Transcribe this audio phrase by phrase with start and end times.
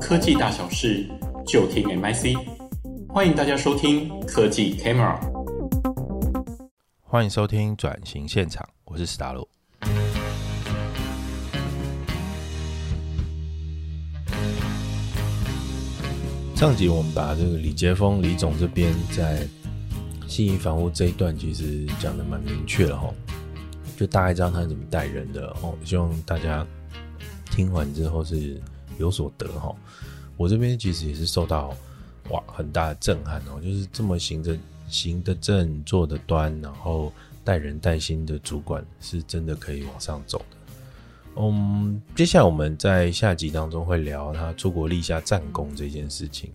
[0.00, 1.08] 科技大小事，
[1.46, 2.36] 就听 MIC。
[3.08, 5.20] 欢迎大家收听科技 Camera。
[7.00, 9.48] 欢迎收听转型现场，我是史达洛。
[16.56, 19.46] 上集我们把这个李杰峰李总这边在
[20.26, 23.14] 信义房屋这一段，其实讲的蛮明确了哈，
[23.96, 25.78] 就大概知道他是怎么带人的哦。
[25.84, 26.66] 希望大家
[27.48, 28.60] 听完之后是
[28.98, 29.74] 有所得哈。
[30.36, 31.76] 我这边其实也是受到
[32.30, 34.58] 哇很大的震撼哦，就是这么行的
[34.88, 37.12] 行得正坐得端，然后
[37.44, 40.56] 带人带心的主管，是真的可以往上走的。
[41.36, 46.50] 嗯，接下来我们在下集当中会聊他出国立下战功这件事情，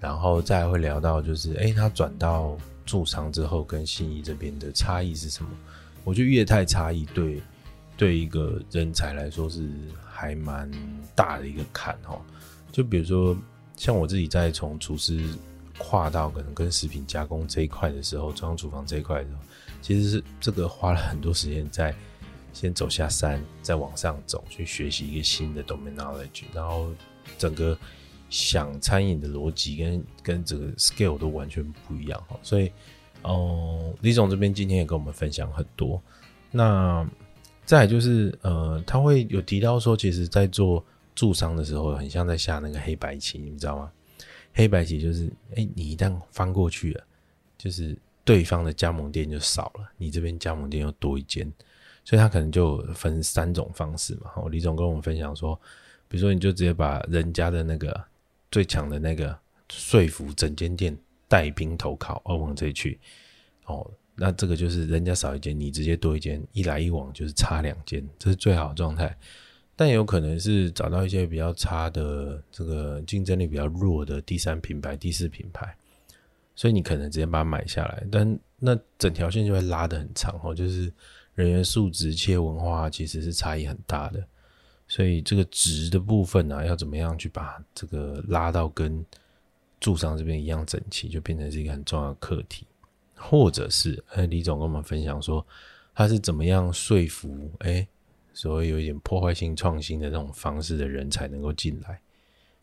[0.00, 2.56] 然后再会聊到就是哎、他转到。
[2.86, 5.50] 驻商之后跟信义这边的差异是什么？
[6.04, 7.42] 我觉得业态差异对
[7.96, 9.68] 对一个人才来说是
[10.16, 10.70] 还蛮
[11.14, 12.18] 大的一个坎哈。
[12.72, 13.36] 就比如说
[13.76, 15.22] 像我自己在从厨师
[15.78, 19.40] 跨到可能跟食品加工这一块的时候，中央厨房这一块的时候，
[19.82, 21.94] 其实是这个花了很多时间在
[22.52, 26.90] 先走下山，再往上走，去学习一个新的 domain knowledge，然后
[27.36, 27.76] 整个。
[28.28, 32.72] 想餐饮的逻辑跟跟这个 scale 都完全不一样哈，所以，
[33.22, 36.02] 哦，李总这边今天也跟我们分享很多。
[36.50, 37.08] 那
[37.66, 40.82] 再就是，呃，他会有提到说，其实在做
[41.14, 43.92] 助商的时候，很像在下那个黑白棋，你知道吗？
[44.54, 47.04] 黑白棋就是，哎、你一旦翻过去了，
[47.58, 47.94] 就是
[48.24, 51.52] 对方的加盟店就少了，你这边加盟店又多一间，
[52.04, 54.30] 所以他可能就分三种方式嘛。
[54.36, 55.60] 哦，李总跟我们分享说，
[56.08, 58.02] 比如说你就直接把人家的那个。
[58.48, 59.36] 最强的那个
[59.70, 60.96] 说服整间店
[61.28, 62.98] 带兵投靠，哦，往这里去，
[63.66, 63.84] 哦，
[64.16, 69.16] 那这个就是人家少一间，你直接多一间，一来一往就是差两间，这是最好的状态。
[69.78, 75.76] 但有可能是找到一些比较差的，这个竞争力比较弱的第三品牌、第四品牌，
[76.54, 80.90] 所以你可能直接把它买下来，但那整条线就会拉得很长哦，就是
[81.34, 84.26] 人员素质、企业文化其实是差异很大的。
[84.88, 89.04] 所以这个值的部分呢、啊，要怎么样去把这个拉到跟
[89.78, 92.66] 住商这边一样整齐，就变成是一个很重要的课题。
[93.16, 95.44] 或者是，哎，李总跟我们分享说，
[95.94, 97.86] 他是怎么样说服，哎，
[98.32, 102.00] 所谓有一点破坏性创新的这种方式的人才能够进来。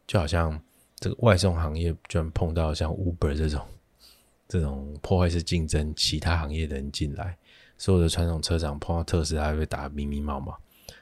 [0.08, 0.62] 就好像
[1.00, 3.66] 这个外送行业居然碰到像 Uber 这种
[4.48, 7.38] 这种破坏式竞争，其他行业的人进来，
[7.78, 10.56] 所有的传统车厂碰到特斯拉会被打的密密麻麻，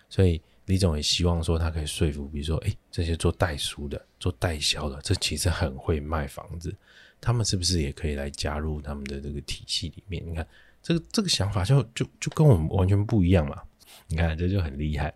[0.10, 0.42] 所以。
[0.72, 6.74] 李总也希望说，他可以说服，比如说，哎、这些做代书的、做代销的，这其实很会卖房子，
[7.20, 10.24] 他们是不是也可以来加入他们的这个体系里面？
[10.26, 10.48] 你看，
[10.82, 13.62] 这个这个想法就就就跟我们完全不一样嘛。
[14.08, 15.14] 你看，这就很厉害。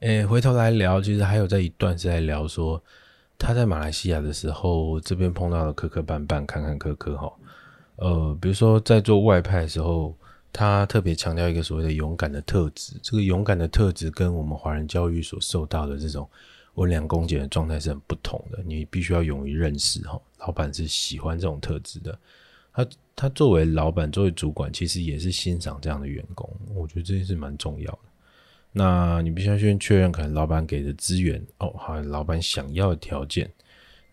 [0.00, 2.82] 哎、回头来聊，其实还有这一段是在聊说，
[3.38, 7.32] 他在马来西亚的时候，这边碰到了磕磕绊绊、坎坎坷坷哈。
[7.96, 10.14] 呃，比如说在做外派的时候。
[10.52, 16.28] 他特别强调一个所谓的勇敢的特质，这个勇敢的特质跟我们华人教育所受到的这种
[16.74, 18.62] 温良恭俭的状态是很不同的。
[18.64, 22.18] 你必须要勇于认识哈，老板是喜欢这种特质的。
[22.72, 26.48] 他他作为老板，作为主管，其实也是欣赏这样的员工。
[26.74, 27.98] 我觉得这件事蛮重要的。
[28.72, 33.50] 那你必须要先确认，可能老板给的资源哦，好，老板想要的条件。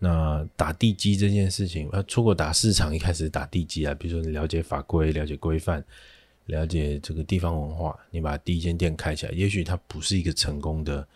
[0.00, 5.84] 那打地基这件事情，他出国打市场，一开始打地基啊，比如说你了解法规，了解规范。
[6.48, 11.06] 了解这个地方文化，你把第一间店开起来，也许它不是一个成功的，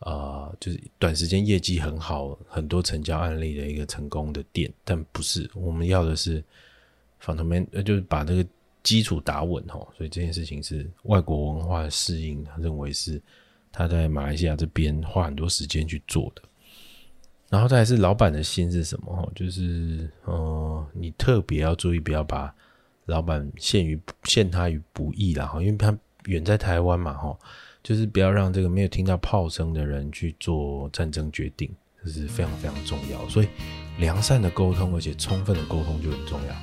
[0.00, 6.44] 呃，就是短时间业绩很好、很多成交案例的一个成功的店，但不是我们要的是
[7.24, 8.46] fundamental，就是把这个
[8.82, 9.78] 基础打稳哈。
[9.96, 13.18] 所以这件事情是外国文化的适应，他认为是
[13.72, 16.42] 他在马来西亚这边花很多时间去做的。
[17.48, 19.32] 然后再是老板的心是什么？
[19.34, 22.54] 就是呃，你特别要注意，不要把。
[23.06, 25.96] 老板陷于陷他于不义啦，哈，因为他
[26.26, 27.36] 远在台湾嘛，哈，
[27.82, 31.70] 就是不要让这个没有听到炮声的人去做战争决定，
[32.04, 33.28] 这是非常非常重要。
[33.28, 33.48] 所以
[33.98, 36.54] 良善的沟通，而且充分的沟通就很重要。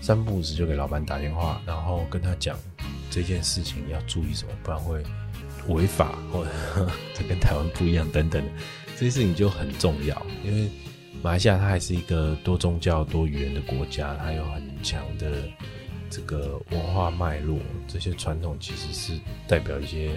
[0.00, 2.58] 三不五时就给老板打电话，然后跟他讲
[3.10, 5.02] 这件事情要注意什么，不然会
[5.68, 6.50] 违法，或 者
[7.14, 8.42] 这跟台湾不一样等等，
[8.96, 10.26] 这些事情就很重要。
[10.42, 10.70] 因为
[11.22, 15.42] 马来西亚它还是一个多宗教、多语言的国家，它有很强的。
[16.14, 17.58] 这个文化脉络，
[17.88, 19.18] 这些传统其实是
[19.48, 20.12] 代表一些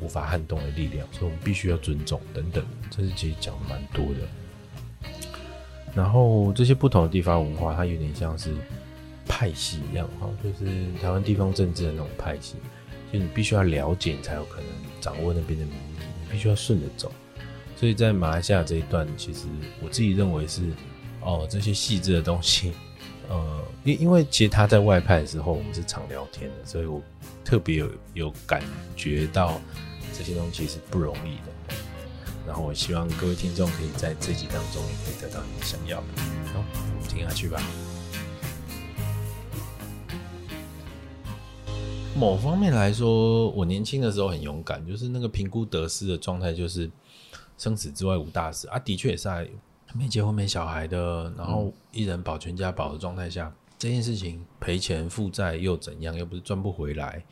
[0.00, 2.64] 无法撼动的力量，所以我们必须要尊重等等。
[2.88, 5.10] 这是其实讲的蛮多的。
[5.92, 8.54] 然后这些不同的地方文化，它有点像是
[9.26, 12.54] 派系一样哈，就是台湾地方政治的那种派系，
[13.12, 14.66] 就你必须要了解，你才有可能
[15.00, 17.10] 掌握那边的民意，你必须要顺着走。
[17.74, 19.46] 所以在马来西亚这一段，其实
[19.82, 20.62] 我自己认为是
[21.22, 22.72] 哦，这些细致的东西，
[23.30, 27.00] 呃，因因为其实他在外派的时候，我们是常聊天的，所以我
[27.44, 28.60] 特别有有感
[28.96, 29.60] 觉到
[30.12, 31.76] 这些东西是不容易的。
[32.44, 36.06] 然后我希望各位听众可以在这集当中也可以得到你想要的。
[36.52, 37.62] 好，我们听下去吧。
[42.16, 46.90] 某方面来说，我年轻的时候很勇敢，就是那个评估得失的状态，就是
[47.56, 48.78] 生死之外无大事啊。
[48.80, 49.48] 的确也是在
[49.94, 56.16] 没结婚没小孩的，然后一人保全家保的状态下，嗯、这件事情赔钱负债又怎样？
[56.16, 57.24] 又不是赚不回来。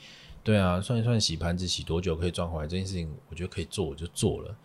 [0.43, 2.67] 对啊，算一算洗盘子洗多久可以赚回来？
[2.67, 4.57] 这件事情我觉得可以做，我就做了。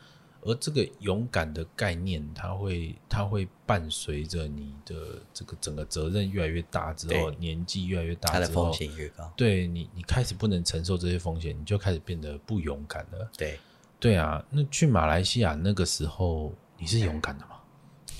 [0.45, 4.95] 而这个勇敢的概念，它会它会伴随着你的
[5.33, 9.31] 这个整个责任越来越大之后，年纪越来越大之后，它的风险越高。
[9.37, 13.29] 对你，你开始不能承受这些风险，你就开始变得不勇敢了。
[13.37, 13.57] 对，
[13.99, 14.43] 对啊。
[14.49, 17.52] 那去马来西亚那个时候，你是勇敢的吗？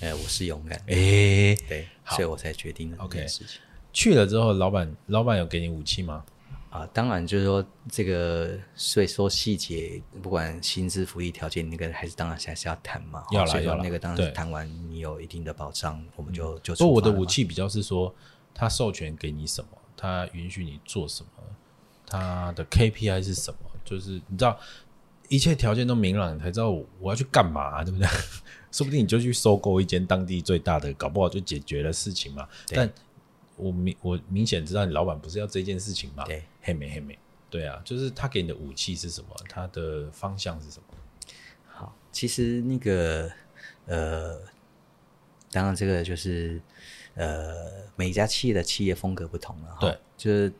[0.00, 0.78] 哎、欸，我是勇敢。
[0.86, 3.46] 哎、欸，对，所以我才决定了这件事情。
[3.46, 3.60] Okay.
[3.92, 6.24] 去了之后，老板老板有给你武器吗？
[6.70, 13.22] 啊，当然就是说这个，所以说细节，不管薪资福利条件，那个还是当然还是要谈嘛。
[13.30, 16.74] 要来要来，那个当然谈完，你有一定的保障，我们就就。
[16.74, 18.12] 不，我的武器比较是说，
[18.52, 21.28] 他授权给你什么，他允许你做什么，
[22.04, 24.58] 他的 KPI 是什么，就是你知道
[25.28, 28.08] 一切条件都明朗，你才知道我，我要去干嘛，对不对？
[28.74, 32.48] 说不定你就去收购一间当地最大的，搞不好就解决了事情嘛。
[32.70, 32.92] 但
[33.54, 36.24] 我明我明显知道你老板不是要这件事情嘛？
[36.24, 37.16] 对，黑莓黑莓，
[37.48, 39.28] 对啊，就是他给你的武器是什么？
[39.48, 40.98] 他的方向是什么？
[41.68, 43.30] 好，其实那个
[43.86, 44.40] 呃，
[45.52, 46.60] 当然这个就是
[47.14, 47.54] 呃，
[47.94, 49.76] 每一家企业的企业风格不同了。
[49.80, 50.52] 对，就是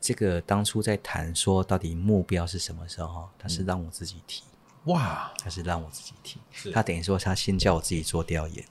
[0.00, 4.42] 这个当初在谈说到底目标是什么时候，他是让我自己提。
[4.84, 6.38] 哇，他是让我自己提。
[6.72, 8.64] 他等于说他先叫我自己做调研。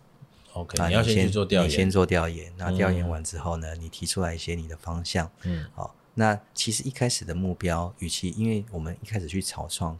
[0.53, 2.51] OK，你要先去做调研，你先做调研。
[2.57, 5.29] 那调研完之后呢，嗯，你提出来一些你的方向。
[5.44, 5.95] 嗯，好。
[6.15, 9.97] 那其实一开始的目标，与其因为我们一开始去草创，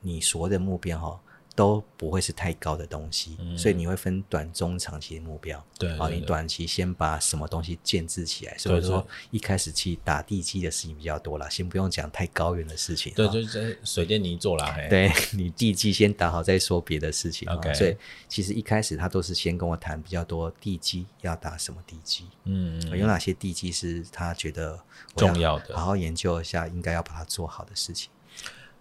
[0.00, 1.20] 你所谓的目标哈。
[1.54, 5.64] 都不会是太高的东西，嗯，所以你会分短、中、长期的目标。
[5.78, 8.58] 对，啊，你短期先把什么东西建置起来。
[8.58, 13.12] 所以说，一开始去打地基的事情比较多啦，先不用讲太高远的事情。
[13.14, 14.76] 对，就是水电泥做啦。
[14.90, 17.48] 对， 你地基先打好再说别的事情。
[17.48, 17.96] OK，所以
[18.28, 24.78] 其实一开始他都是先跟我谈比较多地基要打什么地基，嗯，有哪些地基是他觉得
[25.14, 28.10] 重要的，好好研究一下，应该要把它做好的事情。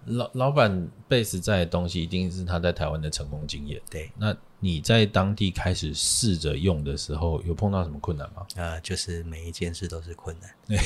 [0.05, 3.81] 老老板 base 在的东西一定是他在台湾的成功经验。
[3.89, 8.45] 对，那你在当地开始试着用的时候，有碰到什么困难吗？
[8.55, 10.49] 呃，就是每一件事都是困难。
[10.67, 10.77] 对，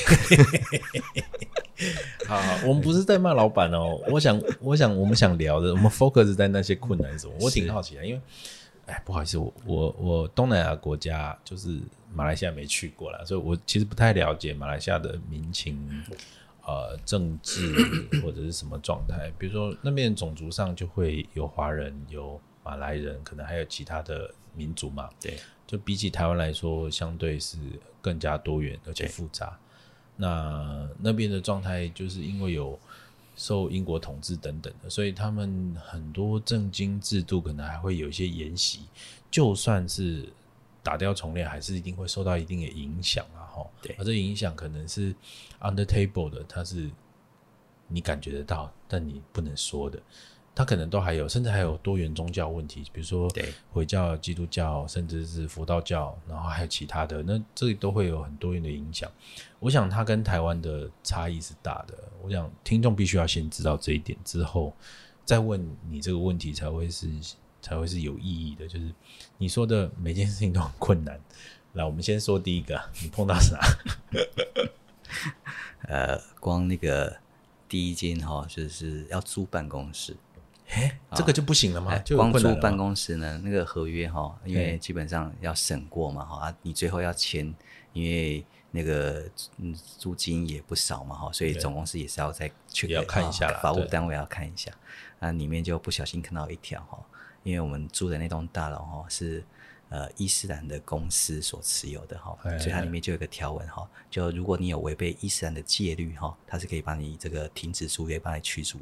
[2.26, 4.00] 好，好，我们不是在骂老板哦。
[4.08, 7.32] 我想， 我想，我们想聊的，我们 focus 在那些困难什么。
[7.40, 8.20] 我挺好奇的，因为，
[8.86, 11.80] 哎，不好意思，我我我东南亚国家就是
[12.12, 16.04] 马来西亚没去过啦，所以我其实不太了解马来西亚的民情。
[16.68, 17.74] 呃，政治
[18.22, 19.32] 或者是什么状态？
[19.38, 25.08] 比如说那边种族上就会有华人、有马来人，可能还有其他的民族嘛。
[25.18, 27.56] 对，就比起台湾来说，相对是
[28.02, 29.58] 更加多元而且复杂。
[30.16, 32.78] 那那边的状态就是因为有
[33.34, 38.80] 受英国统治等等的，所以他们很多政经制度可能还会有一些沿袭，
[39.30, 40.28] 就算是。
[40.80, 43.70] 打掉重练还是一定会受到一定的影响啊，哈。
[43.82, 45.14] 对，而这影响可能是
[45.60, 46.88] under table 的，它是
[47.88, 49.98] 你感觉得到，但你不能说的。
[50.54, 53.30] 它可能都还有，甚至还有多元宗教问题，比如说
[53.70, 59.10] 回教、基督教，甚至是佛道教，然后还有其他的，那这里都会有很多元的影响。
[59.60, 61.94] 我想它跟台湾的差异是大的。
[62.22, 64.72] 我想听众必须要先知道这一点之后，
[65.24, 67.08] 再问你这个问题才会是。
[67.60, 68.68] 才会是有意义的。
[68.68, 68.88] 就是
[69.36, 71.20] 你说的每件事情都很困难。
[71.74, 73.58] 来，我们先说第一个， 你碰到啥？
[75.88, 77.16] 呃，光那个
[77.68, 80.16] 第一间哈，就是要租办公室。
[80.70, 81.96] 哎，这个就不行了吗？
[81.98, 87.54] 就光租办公室呢，那个合约哈，因为基本上要审过嘛哈，啊，你最后要签，
[87.92, 89.24] 因为那个
[89.56, 94.70] 嗯租金也不少嘛哈，所以总公司也是要再去要看一下了，法务单位要看一下。
[95.20, 96.98] 那里面就不小心看到一条哈。
[97.44, 99.42] 因为我们住的那栋大楼哈是
[99.88, 108.80] 呃伊斯兰的公司所持有的哈，所以它里面就有一个条文哈，就如果你有违背伊斯兰的戒律哈，它是可以把你这个停止租约，帮你驱逐。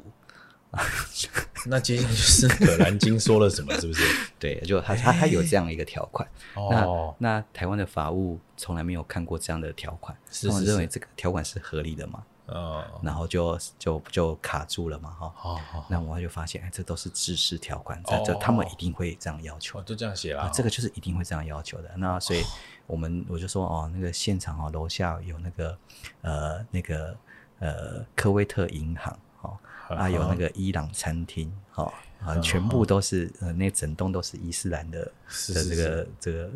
[1.65, 4.03] 那接下来就是 《可兰经》说了什么，是不是？
[4.37, 6.27] 对，就他他他有这样一个条款。
[6.69, 12.21] 那那台湾的法务从来没有看过这样的条款，他们认为这个条款是合理的吗？
[12.47, 21.91] 哦，然后就就就卡住了嘛，哈、哦，哦，那我就发现，哎，这都是制式条款，这、哦、这他们一定会这样要求，哦、都这样写了、啊，这个就是一定会这样要求的。
[21.97, 22.43] 那所以
[22.85, 25.77] 我们我就说，哦，那个现场哦，楼下有那个
[26.21, 27.15] 呃那个
[27.59, 29.57] 呃科威特银行，哦，
[29.89, 36.49] 啊有那个伊朗餐厅，哦，啊全部都是呃那整栋都是伊斯兰的的这个这个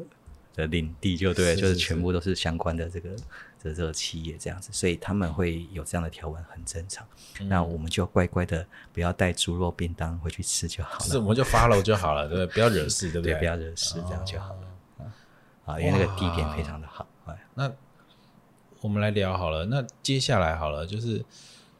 [0.55, 1.75] 的领地，就对，是是是就是。
[1.75, 3.09] 全部都是相关的这个。
[3.63, 7.05] 的这个企业这样子，所以他们会有这样的条文，很正常。
[7.39, 11.05] 嗯、那我们就乖乖的不要带猪肉便当回去吃就好了。
[11.05, 12.53] 是，我们就 follow 就好了，对不对？
[12.53, 13.33] 不要惹事，对不对？
[13.33, 14.67] 对，不要惹事，这样就好了。
[15.65, 17.07] 啊，因为那个地点非常的好。
[17.53, 17.71] 那
[18.81, 19.65] 我们来聊好了。
[19.65, 21.23] 那接下来好了，就是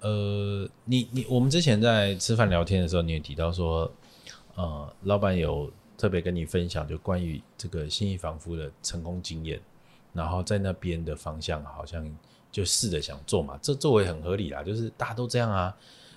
[0.02, 3.92] 呃，你你我们之前在吃饭聊天的时候，你也提到说，
[4.56, 9.60] 呃，老板有特别跟你分享，就关于这个信义房屋的成功经验。
[10.14, 12.10] 然后在那边的方向好像
[12.52, 15.76] 就试着想做嘛，这作为很合理啦，就是大家都这样啊。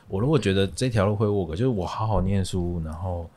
[0.08, 3.30] 我如果觉得这条路会 work，就是我好好念书，然后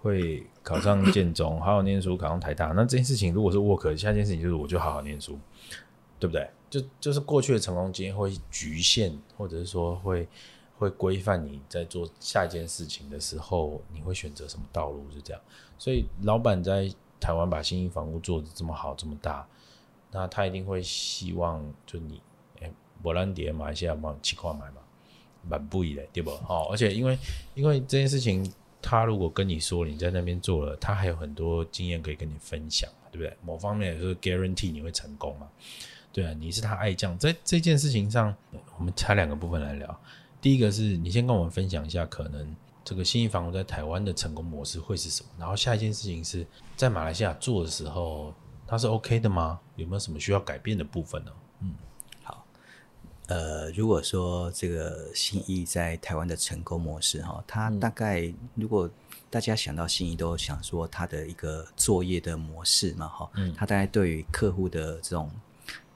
[0.00, 5.38] 会考上建中， 好好念书考上台大，那这件事情如果是 work，下一件事情就是我就好好念书，
[6.18, 6.48] 对不对？
[6.70, 10.28] 就就是过去的成功经验会局限，或者是说会
[10.78, 15.42] 会规范你在做下一件事情的时候，你会选择什么道路是这样。
[15.78, 19.46] 所以老板在台湾把新兴房屋做的这么好这么大。
[20.10, 22.20] 那他一定会希望，就你，
[22.60, 22.70] 哎，
[23.02, 24.80] 博兰迪马来西亚帮七块买嘛，
[25.46, 26.30] 蛮不易的，对不？
[26.30, 27.18] 哦，而且因为
[27.54, 28.50] 因为这件事情，
[28.80, 33.36] 他如果跟你说你在那边做了，他还有很多经验可以跟你分享，对不对？
[33.44, 35.46] 某方面也是 guarantee 你会成功嘛，
[36.10, 38.34] 对啊，你是他爱将，在这件事情上，
[38.78, 40.00] 我们拆两个部分来聊。
[40.40, 45.28] 第一个是你先跟我们分享一下，可能这个新义房屋在台湾的成功模式会是什么？
[45.38, 46.46] 然后下一件事情是
[46.76, 48.32] 在马来西亚做的时候。
[48.70, 49.58] 它是 OK 的吗？
[49.78, 51.32] 有没有什么需要改变的部分呢？
[51.60, 51.72] 嗯，
[52.22, 52.44] 好，
[53.28, 58.90] 呃，如果说这个信义在台湾的成功模式哈，它大概如果
[59.30, 65.30] 大家想到信义，都想说它的一个作业的模式嘛，哈，嗯，它大概对于客户的这种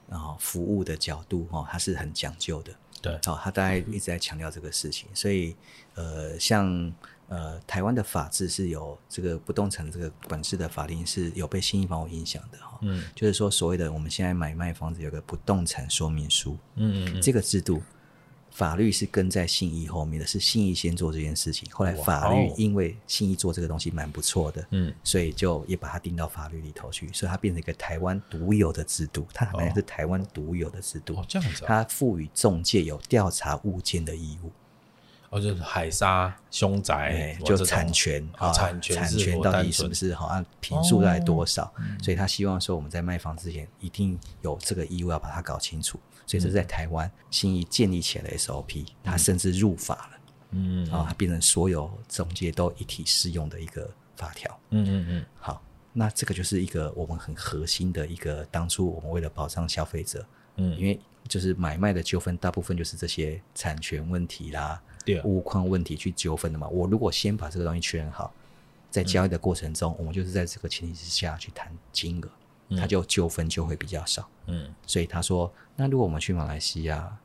[0.09, 5.55] 啊服务的角度哈，它是很讲究的，对，好，它大概一直在强调这个事情，所以
[5.95, 6.93] 呃，像。
[7.33, 17.81] 呃，台湾的法制是有这个不动产这个管制的法令是有被信义房屋影响的哈，嗯，就是说所谓的我们现在买卖房子有个不动产说明书，嗯嗯，这个制度
[18.51, 34.51] 法律是跟在信义后面的，是信义先做这件事情，后来法律因为信义做这个东西蛮不错的，嗯，所以就也把它定到法律里头去，所以它变成一个台湾独有的制度，它好像是台湾独有的制度，哦，这样子，它赋予中介有调查物件的义务。
[35.33, 40.27] 或者海沙凶宅，欸、就产权啊，产权产权到底是不是好？
[40.27, 41.73] 按平数大概多少？
[42.03, 45.99] 所以他希望说我们在卖房之前一定有这个义务要把它搞清楚。
[46.27, 50.19] 所以这是在台湾新义建立起来的 SOP，它甚至入法了，
[50.51, 54.59] 嗯，啊，它变成所有中介都一体适用的一个法条。
[54.69, 55.25] 嗯嗯嗯。
[55.39, 55.61] 好，
[55.91, 60.25] 那这个就是一个我们很核心的一个，当初我们为了保障消费者，
[60.55, 60.97] 嗯，因为
[61.27, 64.81] 就是买卖的纠纷大部分就是这些产权问题啦。
[65.23, 66.67] 物况问题去纠纷的嘛？
[66.67, 68.33] 我如果先把这个东西确认好，
[68.89, 72.29] 在交易的过程中，嗯、我们就是在这个前提之下去谈金额，
[72.69, 74.29] 嗯、它就纠纷就会比较少。
[74.45, 77.17] 嗯，所以他说，那如果我们去马来西亚，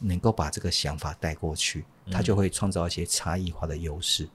[0.00, 4.28] 能够把这个想法带过去，他就会创造一些差异化的优势。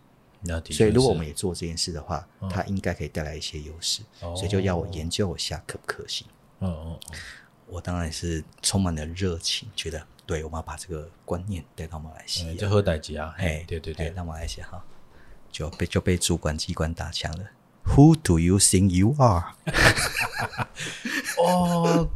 [0.69, 4.03] 所以如果我们也做这件事的话，嗯、它应该可以带来一些优势。
[4.21, 6.27] 哦、所以就要我研究一下可不可行。
[6.59, 7.15] 哦哦哦，
[7.67, 10.05] 我当然是充满了热情，觉得。
[10.25, 13.33] 对，我们要把这个观念带到马来西亚，就喝代机啊！
[13.37, 14.83] 哎，对对对，到马来西亚哈，
[15.51, 17.45] 就被就被主管机关打枪了。
[17.85, 19.53] Who do you think you are？
[21.37, 22.09] 哦，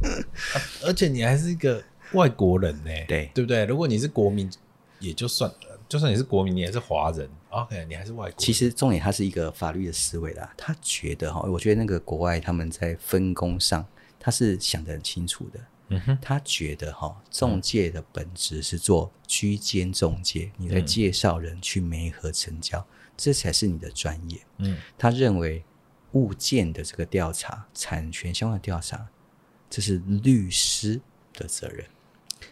[0.82, 3.64] 而且你还是一个外国人呢，对对不对？
[3.66, 4.50] 如果你是国民
[4.98, 8.34] 也就算了，就算你是国民，你也是华人，OK，你还是外国人。
[8.36, 10.52] 其实重点，它是一个法律的思维啦。
[10.56, 13.86] 他觉得哈，我觉得那个国外他们在分工上，
[14.18, 15.60] 他是想得很清楚的。
[15.92, 24.40] 嗯，他觉得哈，中介的本质是做居间中介，嗯、你在介绍人去媒合成交，嗯、这才是你的专业。
[24.58, 25.64] 嗯，他认为
[26.12, 29.04] 物件的这个调查、产权相关的调查，
[29.68, 31.00] 这是律师
[31.34, 31.84] 的责任。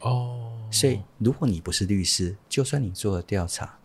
[0.01, 3.79] 哦，所以如果你不是律师，就算你做了调查，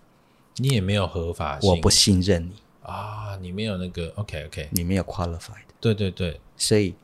[0.56, 5.66] 你也没有合法性，我不信任你啊，你没有那个 OK OK，你没有 qualified。
[5.80, 6.96] 对对对，所以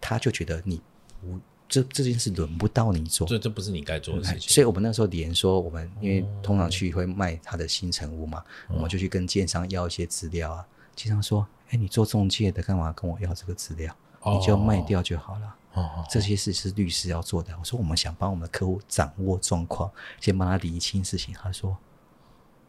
[0.00, 0.80] 他就觉得你
[1.24, 1.40] 无。
[1.70, 4.50] 这这件事轮不到你做，这这不是你该做的事情。
[4.50, 10.66] 所以我们那时候连说，我们因为通常去会卖他的新成屋嘛，哦、我们就去跟建商要一些资料啊。
[10.96, 13.94] 建商说：“哎，你做中介的干嘛跟我要这个资料？”
[14.26, 15.54] 你就卖掉就好了。
[15.72, 17.56] 哦，这些事是律师要做的。
[17.58, 21.32] 我说我们想帮我们的客户掌握状况，先帮他理清事情。
[21.34, 21.74] 他说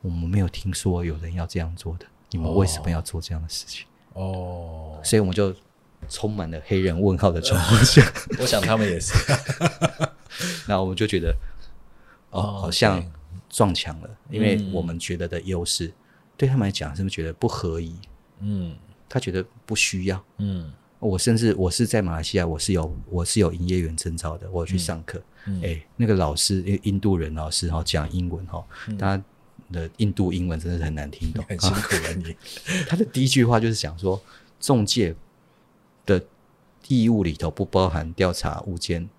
[0.01, 3.85] 我们没有听说有人要这样做的，你们为什么要做这样的事情？
[4.13, 5.53] 哦，所以我们就
[6.09, 8.01] 充满了黑人问号的状况下，
[8.39, 9.13] 我想他们也是。
[10.67, 11.35] 那我们就觉得
[12.29, 13.03] 哦，好像
[13.49, 15.91] 撞墙了，因为我们觉得的优势
[16.37, 17.95] 对他们来讲是不是觉得不合宜？
[18.39, 18.75] 嗯，
[19.07, 20.23] 他觉得不需要。
[20.37, 25.21] 嗯，我甚至我是在马来西亚，我是有我是有营业员证照的，我有去上课。
[25.63, 28.63] 哎，那个老师，印度人老师哈，讲英文哈，
[28.97, 29.21] 他
[29.71, 32.35] 的印度英文真的是很难听懂，很辛苦了你。
[32.87, 34.21] 他的第一句话就是讲说，
[34.59, 35.15] 中介
[36.19, 36.25] 的
[36.87, 39.09] 义务里头不包含调查物件。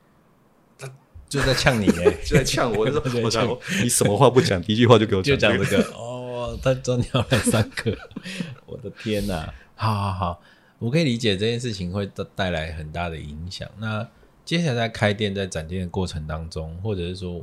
[1.29, 3.49] 就在呛你哎， 就在呛我，就说 我讲
[3.83, 7.97] 你什么话不讲，第一句话就给我讲就讲这个哦，他真的要来上课，
[8.67, 9.51] 我的天哪！
[9.75, 10.43] 好好好，
[10.79, 13.67] 我可以理解这件事情会带带来很大的影响。
[13.79, 14.07] 那
[14.45, 17.41] 接下来在开店、在展店的过程当中，或者是说，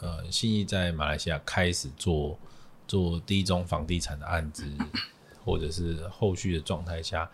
[0.00, 2.38] 呃，信义在马来西亚开始做
[2.86, 4.64] 做第一宗房地产的案子，
[5.44, 7.30] 或者是后续的状态下，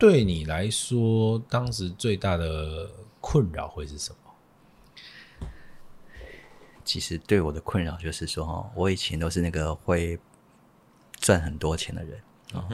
[0.00, 2.90] 对你来说，当时最大的
[3.20, 5.46] 困扰会是什么？
[6.82, 10.18] 其实对我的困扰就是说，哈，我以前都是那个会
[11.18, 12.18] 赚很多钱的人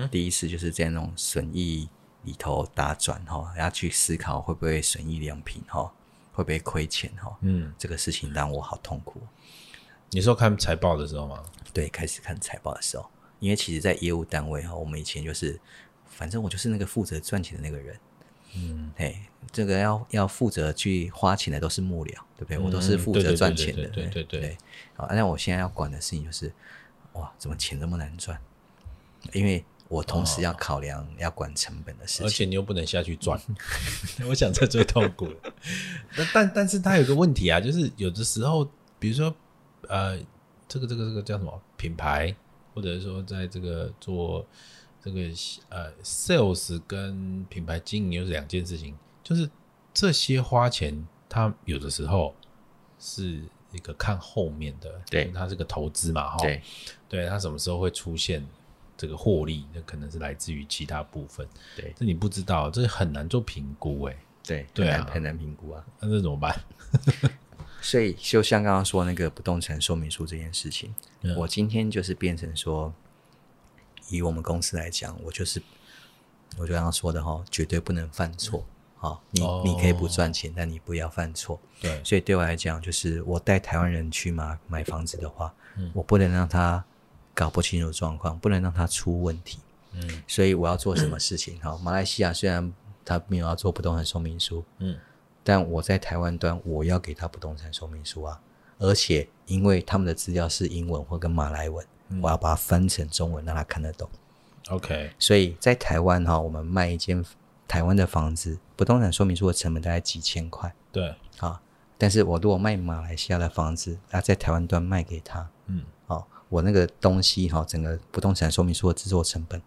[0.09, 1.88] 第一次就是在那种损益
[2.23, 5.92] 里头打转哈，要去思考会不会损益两平哈，
[6.33, 7.37] 会不会亏钱哈。
[7.40, 9.21] 嗯，这个事情让我好痛苦。
[10.11, 11.42] 你说看财报的时候吗？
[11.75, 15.61] 对，开始看财报的时候，因为其实，在业务单位哈，我们以前就是，
[16.17, 17.95] 反正我就是那个负责赚钱的那个人。
[18.55, 19.21] 嗯，嘿，
[19.53, 22.57] 这个要要负责去花钱的都是幕僚，对不对？
[22.57, 24.59] 嗯、我都是负责赚钱的，对对对对。
[24.95, 26.51] 好，那我现在要管的事情就是，
[27.13, 28.41] 哇，怎么钱这么难赚？
[29.35, 33.39] 因为我同时要考量要管成本的事情，而且你又不能下去赚。
[34.27, 35.29] 我想这最痛苦。
[36.17, 38.67] 那 但但是他有个问题啊，就是有的时候，
[38.99, 39.35] 比如说
[39.87, 40.19] 呃，
[40.67, 42.35] 这个这个这个叫什么品牌，
[42.75, 44.47] 或者是说在这个做。
[45.07, 45.21] 这个
[45.69, 49.49] 呃，sales 跟品牌经营又是两件事情，就是
[49.95, 52.35] 这些花钱，它有的时候
[52.99, 56.61] 是一个看后面的，对，它是个投资嘛，哈，对，
[57.09, 58.45] 对，它什么时候会出现
[58.97, 66.52] 这个获利，那可能是来自于其他部分，对，这你不知道，这很难做评估，哎，对，对啊，很难评估啊，那这怎么办？
[67.80, 72.93] 所以就像刚刚说那个不动产说明书这件事情，嗯、我今天就是变成说。
[74.08, 75.62] 以我们公司来讲，我就是
[76.58, 78.64] 我就刚刚说的哈，绝对不能犯错。
[78.99, 81.60] 好，你你可以不赚钱，但你不要犯错。
[81.82, 85.54] 对，所以对我来讲，就是我带台湾人去买买房子的话，
[85.92, 86.82] 我不能让他
[87.34, 89.58] 搞不清楚状况，不能让他出问题。
[89.92, 91.60] 嗯，所以我要做什么事情？
[91.60, 92.73] 好，马来西亚虽然
[93.04, 94.99] 他没有要做不动产说明书，嗯，
[95.45, 98.40] 但我在台湾端我要给他不动产说明书啊，
[98.78, 101.86] 而且因为他们的资料是英文或跟马来文。
[102.23, 104.08] 我要把它翻成中文，让他看得懂。
[104.69, 107.25] OK，所以在台湾哈，我们卖一间
[107.69, 110.75] 台湾的房子，不动产说明书的成本大概几千块。
[110.90, 111.60] 对，啊，
[111.97, 119.62] 但是我如果卖马来西亚的房子，那在台湾端卖给他，嗯，好，我那个东西哈，整个不动产说明书的制作成本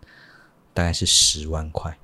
[0.74, 1.98] 大概是十万块。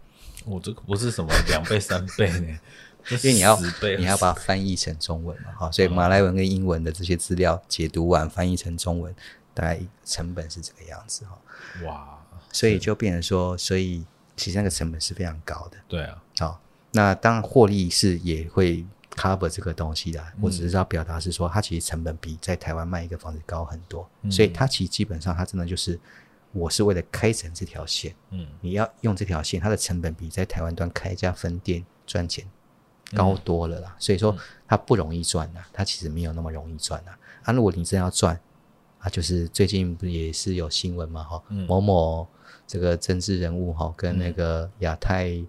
[0.45, 2.59] 我这个不是什么两倍三倍呢，
[3.11, 3.59] 因为你要
[3.97, 9.13] 你要把它翻译成中文嘛，哈，所以马来文跟英文的这些资料解读完，翻译成中文。
[9.55, 11.39] 大概成本是这个样子哈，
[11.85, 12.19] 哇，
[12.51, 15.77] 所以就变成说，所以其实那个成本是非常高的。
[15.87, 16.59] 对啊，好，
[16.91, 20.21] 那当然获利是也会 cover 这个东西的。
[20.21, 25.97] 嗯、我只是要表达是说，它其实成本比在台湾卖一个房子高很多，嗯、所以它其实基本上它真的就是，
[26.51, 32.45] 我是为了开成这条线，嗯，你要用这条线，它的成本比在台湾端开一家分店赚钱
[33.15, 33.93] 高多了啦。
[33.95, 34.37] 嗯、所以说
[34.67, 37.11] 它不容易赚呐，它其实没有那么容易赚呐。
[37.43, 38.37] 啊，如果你真要赚。
[39.05, 42.27] 啊，就是最近不也是有新闻嘛，哈、嗯，某某
[42.65, 45.39] 这个政治人物哈，跟那个亚太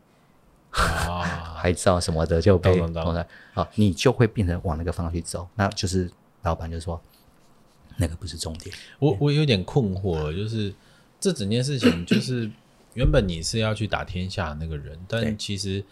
[0.70, 6.10] 啊 拍照什么的就被懂了，好，你就会变成往那个方向去走，那就是
[6.42, 7.00] 老板就说
[7.96, 8.76] 那个不是重点。
[8.98, 10.74] 我我有点困惑，就是
[11.18, 12.50] 这整件事情，就是
[12.92, 15.82] 原本你是要去打天下那个人，但其实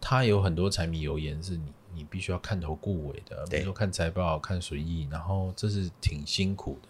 [0.00, 1.64] 他有很多柴米油盐是你。
[1.92, 6.88] 你必须要看头顾尾的，比如说看财报、看损益，然后这是挺辛苦的。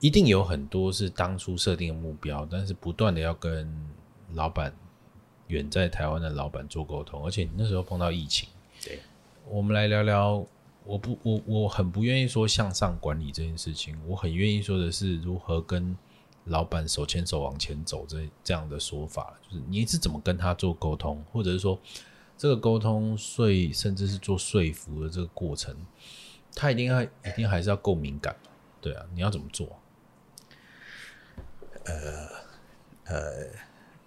[0.00, 3.70] 一定有很多是当初设定的目标，但是不断的要跟
[4.32, 4.74] 老板
[5.46, 8.48] 远在台湾的老板做沟通，而且那时候碰到疫情。
[8.84, 8.98] 对，
[9.48, 10.44] 我们来聊聊。
[10.82, 15.94] 我不，我我很不愿意说向上管理这件事情，我很愿意说的是如何跟
[16.44, 21.78] 老板手牵手往前走这这样的说法，就是你是怎么跟他做沟通，或者是说
[22.38, 25.76] 这个沟通说甚至是做说服的这个过程，
[26.56, 28.34] 他一定要一定还是要够敏感，
[28.80, 29.68] 对啊，你要怎么做？
[31.90, 32.28] 呃
[33.04, 33.46] 呃，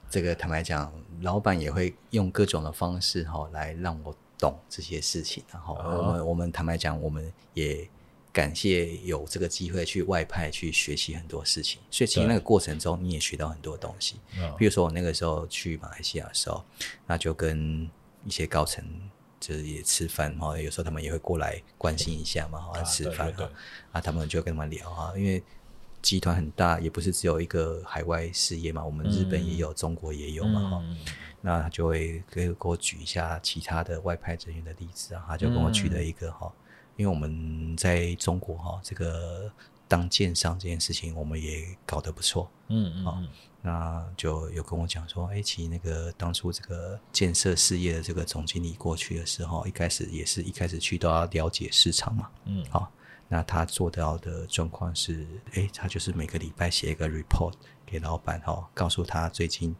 [0.10, 0.92] 这个坦白讲，
[1.22, 7.88] 老板也会用各种的方式哈来让我懂这些事情，然后我们、哦、我们坦白讲，我们也。
[8.34, 14.16] 感谢有这个机会去外派去学习很多事情，所以其实那个过程中你也学到很多东西。
[14.58, 16.66] 比如说我那个时候去马来西亚的时候，
[17.06, 17.88] 那就跟
[18.26, 18.84] 一些高层
[19.40, 23.50] 就是也吃饭哈，有时候他们也会过来关心一下嘛，哈，吃饭啊，
[23.92, 25.44] 啊，他们就跟他们聊啊，因为
[26.04, 30.84] 集团很大，也不是只有一个海外事业嘛，我们日本也有，中国也有嘛，哈，
[31.42, 36.54] 那他就会给给我举一下其他的外派人员的例子啊，他就跟我举了一个哈。
[36.96, 39.52] 因为我们在中国哈，这个
[39.88, 43.28] 当建商这件事情，我们也搞得不错，嗯嗯，嗯，
[43.64, 52.92] 那就有跟我讲说，哎，其实那个当初这个建设事业的这个总经理过去的时候，一开始也是一开始去都要了解市场嘛，嗯，好，
[53.28, 57.54] 那他做到的状况是，哎，他就是每个礼拜写一个 report
[57.86, 59.76] 给老板哈，告诉他最近。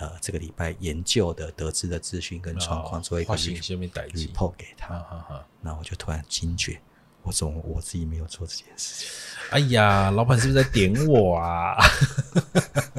[0.00, 5.46] 呃，这个礼拜研究的得知的资讯跟状况，做一个 report 给他。
[5.60, 6.80] 那我就突然惊觉，
[7.22, 9.08] 我怎么我自己没有做这件事情？
[9.50, 11.76] 哎呀，老板是不是在点我啊？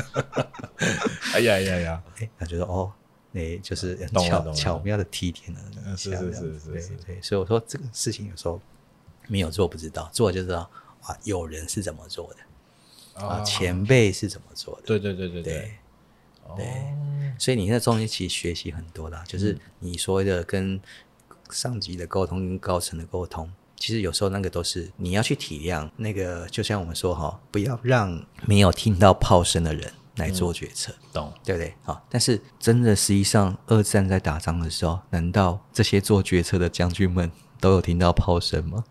[1.33, 2.03] 哎呀呀呀！
[2.21, 2.89] 哎，他觉得哦，
[3.33, 5.97] 那就是巧巧妙的提点了。
[5.97, 6.89] 是是是是是。
[7.05, 8.57] 对，所以我说这个事情有时候
[9.27, 10.69] 没有做不知道，做就知道
[11.01, 14.81] 啊，有人是怎么做的啊，前辈是怎么做的。
[14.85, 15.71] 对对对对对。
[16.55, 16.67] 对，
[17.39, 20.79] 所以你在中间其实学习很多啦，就是你所谓的跟
[21.49, 31.73] 上级的沟通、跟高层的沟通，其实有时候那个都是你要去体谅那个，就像我们说哈，不要让没有听到炮声的人来做决策，嗯、懂对不对？
[31.83, 38.85] 好，但是真的实际上，二战在打仗的时候，难道这些做决策的将军们都有听到炮声吗？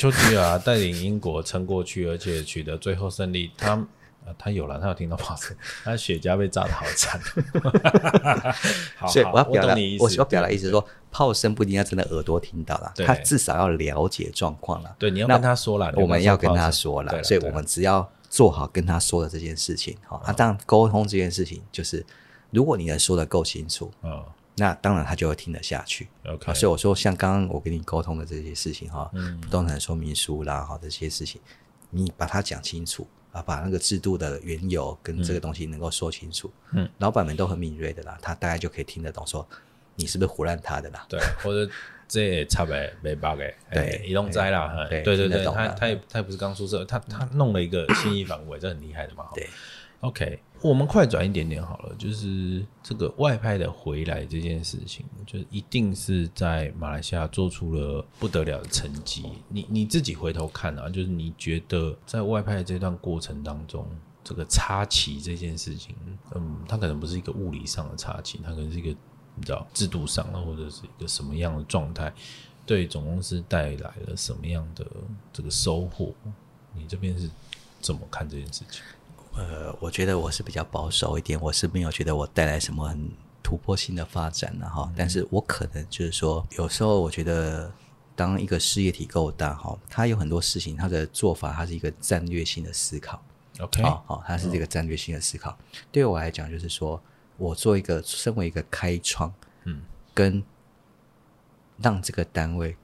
[0.00, 3.86] 丘吉尔带领英国撑过去，而且取得最后胜利，他。
[4.38, 7.20] 他有了，他有听到炮声，他雪茄被炸的好惨。
[9.10, 14.94] 所以我要表达，我表达意思是说，炮声不一定要真的耳朵听到了，他至少要了解状况了。
[15.00, 19.96] 对，你要跟他说了，我们要跟他说了，所以我们只要做好跟他说的这件事情。
[20.06, 22.04] 好，那当然沟通这件事情，就是
[22.50, 23.90] 如果你能说的够清楚，
[24.56, 26.08] 那当然他就会听得下去。
[26.26, 29.10] OK，所以我说，像刚刚我跟你沟通的这些事情哈，
[29.40, 31.40] 不动产说明书啦，哈，这些事情，
[31.90, 33.06] 你把它讲清楚。
[33.32, 39.48] 啊，把那个制度的缘由跟这个东西能够说清楚，嗯，老板们都很敏锐的啦，他大概就可以听得懂，说
[39.94, 41.06] 你是不是胡乱他的啦？
[41.08, 41.72] 对，或者
[42.08, 49.48] 这也差呗，没八个，对，移动灾啦，对对对，他他也他也不是刚出社，他他弄了一个信义房屋，这很厉害的嘛，对。
[50.00, 59.24] OK，我们快转一点点好了，就是这个外派的回来这件事情，就一定是在马来西亚做出了不得了的成绩。
[59.48, 63.86] 你你自己回头看啊，就是你觉得在外派这段过程当中，
[64.22, 65.94] 这个插旗这件事情，
[66.34, 68.90] 嗯，它可能不是一个物理上的插旗，它可能是一个
[69.36, 72.12] 你知道制度上的，或者是一个什么样的状态，
[72.66, 74.86] 对总公司带来了什么样的
[75.32, 76.12] 这个收获？
[76.74, 77.30] 你这边是
[77.80, 78.82] 怎么看这件事情？
[79.34, 83.10] 呃，我觉得我是比较保守一点，我是没有觉得我带来什么很
[83.42, 84.92] 突破性的发展的哈。
[84.96, 87.72] 但是我可能就是说，有时候我觉得，
[88.14, 93.22] 当一个事业体够大哈，它有很多事情，它的做法，它是一个战略性的思考。
[93.60, 95.56] OK，好，好，它是这个战略性的思考。
[95.90, 97.00] 对我来讲，就是说
[97.36, 99.32] 我做一个身为一个开创，
[99.64, 100.42] 嗯，跟
[101.78, 102.76] 让这个单位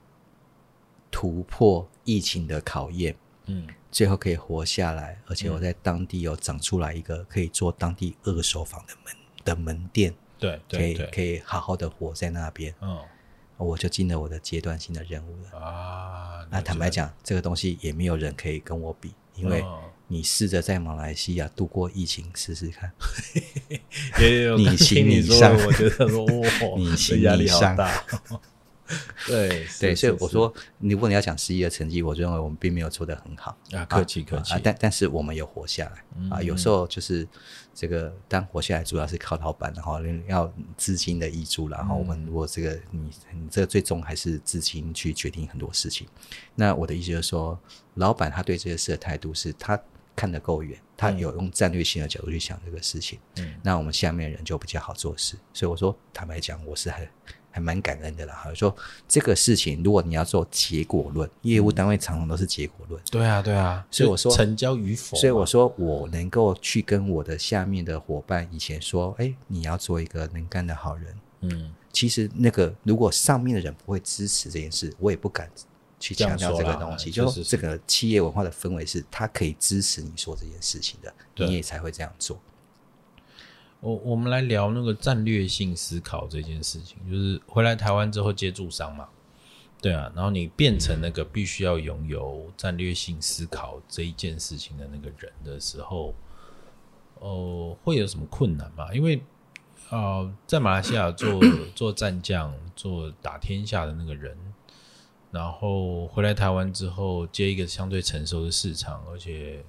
[1.11, 3.15] 突破疫情的考验，
[3.47, 3.67] 嗯。
[3.91, 12.75] 最后可以活下来，而且我在当地有长出来一个可以做当地二手房的门的门店，对，可以可以好好的活在那边。
[12.83, 13.01] 嗯，
[13.57, 16.47] 我就进了我的阶段性的任务了啊。
[16.51, 19.65] 那坦白讲，这个东西也没有人可以跟我比，因为
[20.09, 22.93] 你试着在马来西亚度过疫情试试看，
[24.21, 28.05] 也有 你行你上，我觉得说哇， 你行压力好大。
[29.27, 34.55] 对对，所以我说，如果你要讲事业的成绩，我认为我们并没有做得很好啊，客气客气。
[34.63, 37.27] 但但是我们有活下来啊，有时候就是
[37.75, 46.07] 这个，但活下来主要是靠老板，然后要资金的挹注，然后我们如果这个你你这个最终还是资金去决定很多事情。
[46.55, 47.59] 那我的意思就是说，
[47.95, 49.81] 老板他对这些事的态度是他
[50.15, 53.19] 看得够远，他有用战略性的角度去想这个事情。
[53.37, 55.37] 嗯，那我们下面的人就比较好做事。
[55.53, 57.07] 所以我说，坦白讲，我是很。
[57.57, 58.35] 还蛮感恩的啦。
[58.35, 58.77] 哈，说
[59.09, 63.03] 这个事情，如果你要做结果论，业务单位常常都是结果论。
[63.11, 63.83] 对啊，对啊。
[63.91, 65.17] 所以我说成交与否。
[65.17, 71.15] 所以我说我能够去跟我的下面的伙伴以前说，哎，你要做一个能干的好人。
[71.41, 75.51] 嗯，其实那个如果上面的人不会支持这件事，我也不敢。
[75.99, 82.39] 去强调这个东西，就是这个企业文化的氛围是，他可以支持你说这件事情的，你也才会这样做。
[83.87, 89.09] 我我们来聊那个战略性思考这件事情，就是回来台湾之后接住商嘛，
[89.81, 96.13] 对啊，然后你变成那个必须要拥有战略性思考这一件事情的那个人的时候，
[97.21, 98.93] 哦、呃，会有什么困难吗？
[98.93, 99.19] 因为
[99.89, 101.41] 啊、呃，在马来西亚做
[101.77, 104.37] 做战将、做打天下的那个人。
[105.31, 109.63] 然后回来台湾之后，接一个相对成熟的市场，而且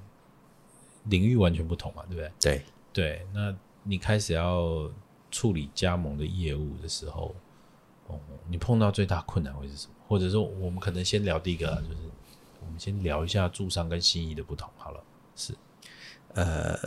[1.05, 2.31] 领域完全不同嘛，对不对？
[2.39, 2.61] 对
[2.93, 3.27] 对。
[3.33, 3.53] 那
[3.87, 4.89] 你开始要
[5.31, 7.35] 处理加盟的业务的时候，
[8.07, 8.19] 哦，
[8.49, 9.93] 你碰到最大困难会是什么？
[10.07, 11.97] 或者说，我们可能先聊第一个，就是
[12.65, 14.69] 我们先聊一下驻商跟新意的不同。
[14.77, 15.03] 好了，
[15.35, 15.53] 是，
[16.33, 16.77] 呃，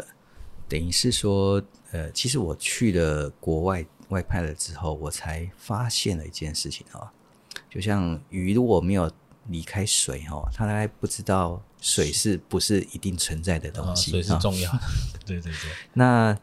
[0.69, 7.13] 等于是说，呃，其实我去了国外外派了之后，我才发现了一件事情啊。
[7.69, 9.11] 就像鱼如果没有
[9.49, 14.11] 离开水哦，它大概不知道水是不是一定存在的东西。
[14.11, 14.81] 水是重要的，
[15.27, 15.71] 对对对。
[15.95, 16.37] 那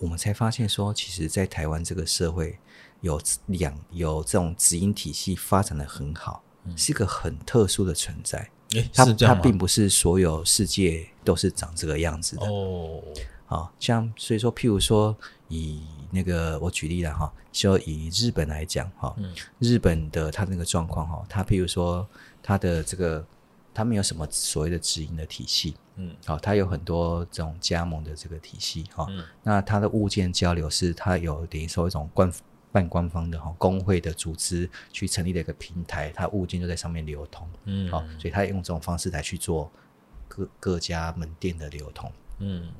[0.00, 2.58] 我们才发现说，其实，在台湾这个社会
[3.00, 6.42] 有两有这种直营体系发展的很好，
[6.76, 8.50] 是一个很特殊的存在。
[8.92, 13.00] 它它并不是所有世界都是长这个样子的哦。
[13.46, 15.80] 好像所以说，譬如说以。
[16.12, 19.14] 那个我举例了哈，就以日本来讲哈，
[19.60, 22.04] 日本的它那个状况哈，它譬如说
[22.42, 23.24] 它的这个，
[23.80, 32.30] 它没有什么所谓的直营的体系，嗯，好，它有很多这种加盟的这个体系哈，嗯，那它的物件交流是它有等于说一种官
[32.70, 39.72] 半官方的哈工会的组织去成立的一个平台，它物件就在上面流通，嗯，好，所以它用这种方式来去做
[40.28, 42.70] 各各家门店的流通，嗯，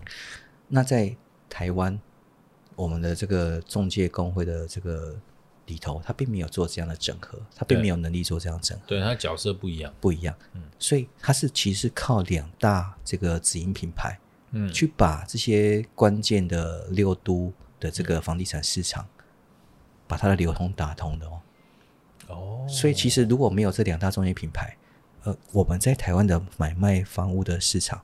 [0.68, 1.16] 那在
[1.48, 1.98] 台湾。
[2.76, 5.14] 我们的这个中介工会的这个
[5.70, 8.84] 里头，他并没有做这样的整合，他并没有能力做这样整合。
[8.86, 10.34] 对，他角色不一样，不一样。
[10.52, 14.18] 嗯，所以他是其实靠两大这个直营品牌，
[14.50, 19.24] 嗯，去把这些关键的六都的这个房地产市场，嗯、
[20.08, 21.40] 把它的流通打通的哦。
[22.28, 24.76] 哦，所以其实如果没有这两大中介品牌，
[25.22, 28.02] 呃，我们在台湾的买卖房屋的市场。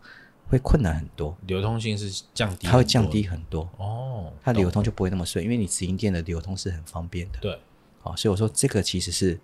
[0.49, 3.69] 会困难很多，流通性是降低，它会降低很多。
[3.79, 7.59] 哦，它流通就不会那么顺，因为你直营店的流通是很方便的，对，
[8.01, 9.39] 好，所以我说这个其实是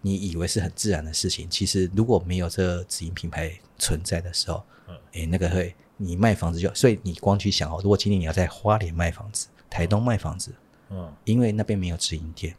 [0.00, 10.54] 你以为是很自然的事情，其实如果没有这个直营品牌存在的时候，嗯，诶，那个会你卖房子就，所以你光去想哦，如果今天你要在花莲卖房子，台东卖房子，
[10.90, 12.54] 嗯，因为那边没有直营店，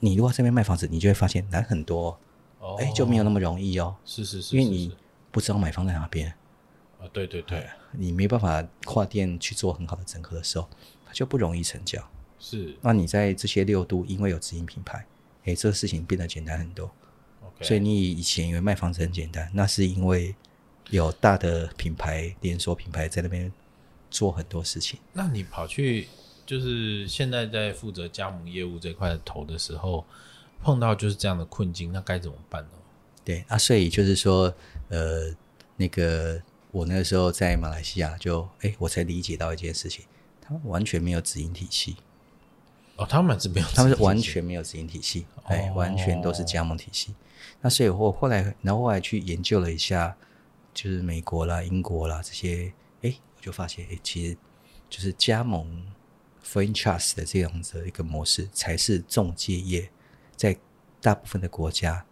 [0.00, 2.18] 你如果在这边卖房子，你就会发现难很多，
[2.58, 4.96] 哦，诶，就没有那么容易哦，是是是，因为你
[5.30, 6.34] 不知道买方在哪边。
[7.02, 10.68] 啊，对对对，你没办法跨店去做很好的整合的时候，
[11.04, 12.00] 它就不容易成交。
[12.38, 15.04] 是，那你在这些六都，因为有直营品牌，
[15.44, 16.88] 诶，这个事情变得简单很多。
[17.58, 17.64] Okay.
[17.64, 20.32] 所以你以前以为卖房子很简单，那是因为
[20.90, 23.52] 有大的品牌连锁品牌在那边
[24.08, 25.00] 做很多事情。
[25.12, 26.06] 那你跑去
[26.46, 30.04] 就是现在在负责加盟业务这块的头的时候，
[30.62, 32.70] 碰到就是这样的困境，那该怎么办呢？
[33.24, 34.54] 对啊，所以就是说，
[34.88, 35.34] 呃，
[35.76, 36.40] 那个。
[36.72, 40.04] 我那个时候在马来西亚就，就哎，我才理解到一件事情，
[40.40, 41.98] 他们完全没有直营体系。
[42.96, 47.14] 哦，他们是没有，他们是完全没有直营体系，哎、哦，完全都是加盟体系。
[47.60, 50.16] 那所以我后来，然后后来去研究了一下，
[50.74, 54.36] 就是美国啦、英国啦这些，哎，我就发现，哎，其实
[54.88, 55.86] 就是加盟
[56.44, 59.90] franchise 的这样子的一个模式，才是中介业
[60.36, 60.56] 在
[61.00, 62.04] 大部分的国家。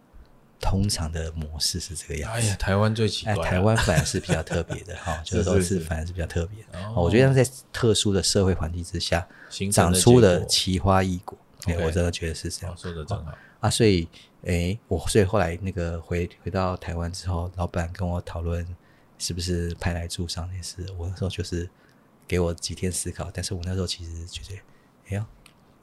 [0.61, 2.39] 通常的模式是这个样子。
[2.39, 6.79] 哎呀，台湾最奇怪，台湾反而是比较特别的 哈，就是都是反而是比较特别的。
[6.95, 9.27] 哦、我觉得在特殊的社会环境之下，
[9.73, 12.77] 长出的奇花异果，哎，我真的觉得是这样。
[12.77, 14.07] 说的真好啊，所以
[14.45, 18.67] 哎，我所以后来那个回回到台湾之后，老板跟我讨论
[19.19, 21.69] 是不是派来驻商那事，我那时候就是
[22.29, 24.61] 给我几天思考，但是我那时候其实觉得，
[25.09, 25.27] 哎呀，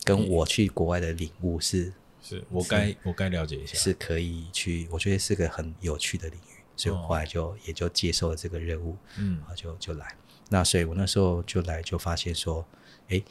[0.04, 1.92] 跟我去国外的领悟是。
[2.22, 10.16] 是我该我该了解一下，是可以去，我觉得是个很有趣的领域，所以我后来就、哦、也就接受了这个任务，嗯，啊，就就来。
[10.50, 12.66] 那所以我那时候就来，就发现说，
[13.10, 13.24] 诶，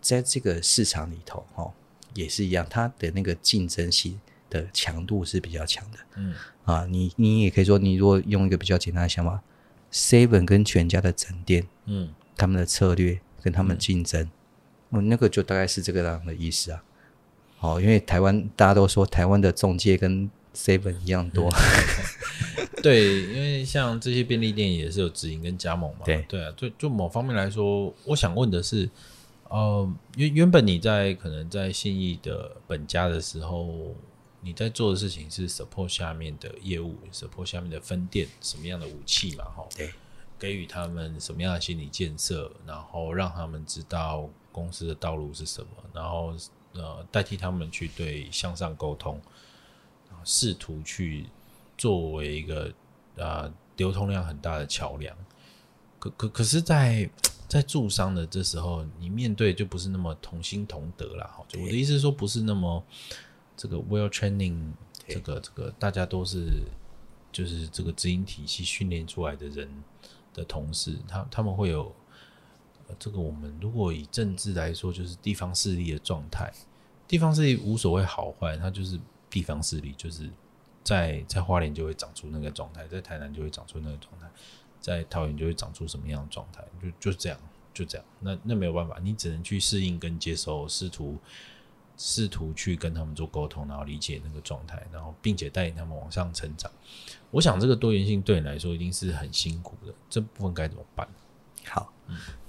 [0.00, 1.72] 在这个市场里头，哦，
[2.14, 9.42] 也是一样，它的那个竞争性的强度是比较强的，嗯，啊，你你也可以说，你如果用一个比较简单的想法
[9.92, 14.30] ，Seven 跟全家的整店，嗯，他们的策略跟他们竞争，
[14.90, 16.82] 我、嗯、那个就大概是这个样的意思啊。
[17.64, 21.50] 哦，因为台湾大家都说台湾的中介跟 Seven 一样多。
[22.82, 26.02] 对，因为像这些便利店也是有直营跟加盟嘛。
[26.04, 28.90] 对对啊，就就某方面来说，我想问的是，
[29.48, 33.94] 呃，原原本你在可能在信义的本家的时候，
[34.42, 39.44] 你在做的事情是 support 下面的业务，support 下面的分店什么样的武器嘛？
[39.44, 39.90] 哈，对，
[40.38, 46.34] 给予他们什么样的心理建设，然后让他们知道公司的道路是什么，然后
[46.74, 49.20] 呃，代替他们去对向上沟通，
[50.24, 51.26] 试图去。
[51.76, 52.72] 作为一个
[53.16, 55.14] 呃流通量很大的桥梁，
[55.98, 57.04] 可可可是在，
[57.48, 61.44] 在在驻商的这时候，你面对就不是那么同心同德了哈。
[61.54, 62.80] 我的意思是说，不是那么
[63.56, 64.70] 这个 well training，
[65.08, 66.62] 这个这个大家都是
[67.32, 69.68] 就是这个直营体系训练出来的人
[70.32, 71.92] 的同事，他他们会有
[72.98, 76.52] 这个我们如果以政治来说，就是地方势力的状态。
[77.06, 80.30] 地方势力无所谓好坏，它就是地方势力，就是。
[80.84, 84.28] 在在花莲就会长出那个状态，在台南就会长出那个状态，
[84.82, 86.62] 在桃园就会长出什么样的状态，
[87.00, 87.38] 就就这样，
[87.72, 88.06] 就这样。
[88.20, 91.16] 那那没有办法，你只能去适应跟接受，试图
[91.96, 96.70] 试图去跟他们做沟通，然后理解那个状态，然后并且带领他们往上成长。
[97.30, 101.08] 我想这个多元性对你来说一定是很辛苦的，这部分该怎么办？
[101.64, 101.90] 好，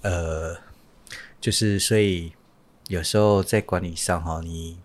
[0.01, 0.57] 呃，
[1.41, 2.33] 就是所以
[2.87, 4.77] 有时候在管理上哈，你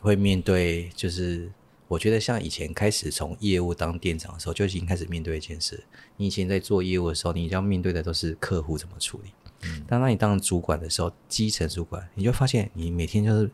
[0.00, 1.50] 会面对就是。
[1.86, 5.84] 我觉得像以前开始从业务当店长的时候，就已经开始面对一件事。
[6.16, 9.30] 你以前在做业务的时候，你要面对的都是客户怎么处理。
[9.64, 13.50] 嗯，当当你当主管的时候，基层主管，你就发现你每天就是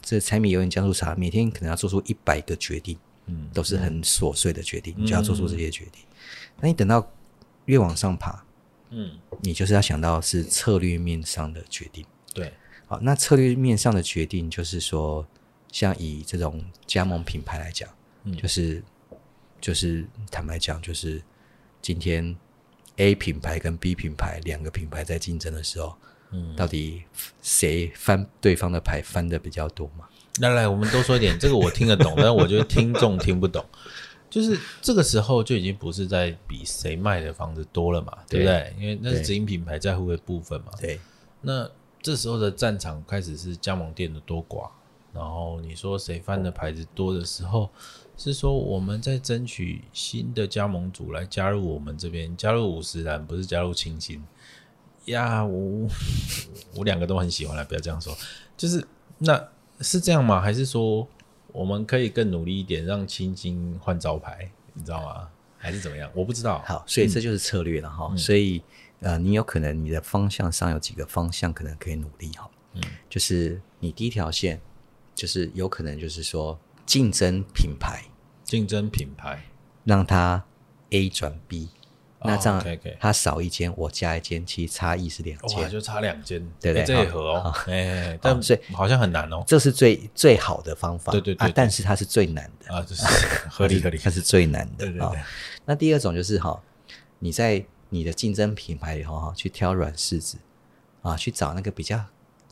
[0.00, 6.02] 这柴米油盐酱醋茶，每天可能要做出一百个决定，嗯，都是很琐碎的决定，你就要做出这些决定。
[6.58, 7.06] 那你等到
[7.66, 8.44] 越往上爬，
[8.90, 12.04] 嗯，你就是要想到是策略面上的决定。
[12.32, 12.52] 对，
[12.86, 15.26] 好，那策略面上的决定就是说。
[15.72, 17.86] 像以这种加盟品牌来讲，
[18.24, 18.82] 嗯，就是
[19.60, 21.20] 就是坦白讲，就是
[21.82, 22.34] 今天
[22.96, 25.94] A 品牌跟 B 品牌两个品牌在竞争的时候，
[26.30, 27.02] 嗯，到底
[27.42, 30.08] 谁翻对方的牌翻的比较多嘛？
[30.40, 33.62] 来来，我们多说一点，这个我听得懂，但我觉得听众听不懂。
[34.36, 38.74] 就是这个时候就已经不是在比谁卖的房子多了嘛，对，不对？
[38.78, 40.66] 因为那是直营品牌在乎的部分嘛。
[40.78, 41.00] 对，
[41.40, 41.66] 那
[42.02, 44.68] 这时候的战场开始是加盟店的多寡。
[45.14, 47.70] 然后你说谁翻的牌子多的时候，
[48.18, 54.22] 是说我们在争取新的加盟主来加入我们这边，加入五十人，不是加入清新
[55.06, 55.42] 呀。
[55.42, 55.88] 我
[56.76, 58.14] 我两个都很喜欢，了不要这样说，
[58.54, 59.48] 就是那
[59.80, 60.42] 是这样吗？
[60.42, 61.08] 还是说
[61.56, 65.28] 我们可以更努力一点，让青金换招牌，你知道吗？
[65.56, 66.10] 还是怎么样？
[66.14, 66.62] 我不知道。
[66.66, 68.08] 好，所以这就是策略了哈。
[68.10, 68.62] 嗯、所以
[69.00, 72.50] 呃，你有可能你的方向上有几个方向可能可以努力哈。
[72.74, 74.60] 嗯，就是你第一条线。
[75.16, 78.04] 就是有可能，就是说竞争品牌，
[78.44, 79.42] 竞争品牌，
[79.82, 80.44] 让它
[80.90, 81.70] A 转 B，
[82.26, 82.62] 那这样
[83.00, 86.84] 他少一间，我加一间，其实差异是两间，就差两间，对不对？
[86.84, 92.74] 这也合哦，哎， 但所以好像很难哦，这是最最好的方法，对对对，但是它是最难的。
[92.74, 93.02] 啊，就是
[93.48, 95.20] 合理合理，它是最难的，对对对。
[95.64, 96.60] 那第二种就是哈，
[97.18, 100.36] 你在你的竞争品牌里头哈，去挑软柿子
[101.02, 102.04] 啊，去找那个比较。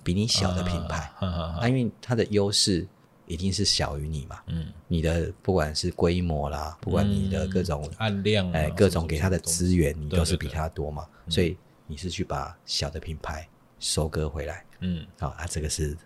[0.03, 2.87] 比你小的品牌，啊因为它的优势
[3.27, 4.41] 一定是小于你嘛。
[4.47, 11.07] 嗯，你的不管是规模啦，不管你的各种按量，哎，各种给他的资源，你都是比他多嘛。
[11.29, 11.57] 所以
[11.87, 14.65] 你是去把小的品牌收割回来。
[14.81, 15.97] 嗯，好啊，这个是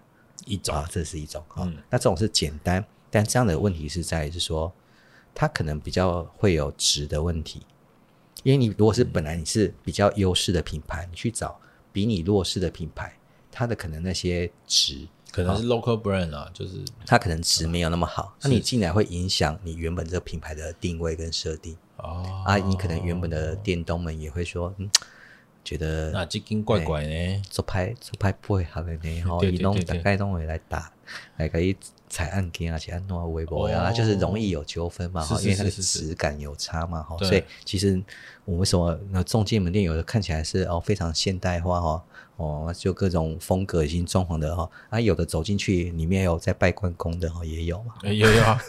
[0.46, 1.70] 一种啊，这是一种啊。
[1.90, 4.72] 那这种是简单，但这样的问题是在于是说，
[5.34, 7.62] 它可能比较会有值的问题，
[8.42, 11.60] 因为你如果是本来你是比较优势的品牌，你去找
[11.92, 13.14] 比你弱势的品牌。
[13.50, 21.76] 它的可能那些值可能是 local brand 啊，就是它可能值没有那么好，那你进来会影响你原本这个品牌的定位跟设定。
[21.96, 22.42] 哦。
[22.46, 24.90] 啊，你可能原本的店东们也会说，嗯，
[25.62, 30.90] 觉得那这根怪怪呢，做拍做拍不会好的呢， 吼，你弄大概都会来打，
[31.36, 31.76] 来可以
[32.08, 38.02] 踩按键啊，且按弄微博啊，就是容易有纠纷嘛，哈，因为它的质感有差嘛，哈，所以其实
[38.46, 42.02] 我们为什么那中介门店有的看起来是哦非常现代化哈。
[42.38, 48.60] 哦，就各种风格已经装潢的哈，啊，有的走进去里面有在拜关公的哈，也有嘛，有有啊，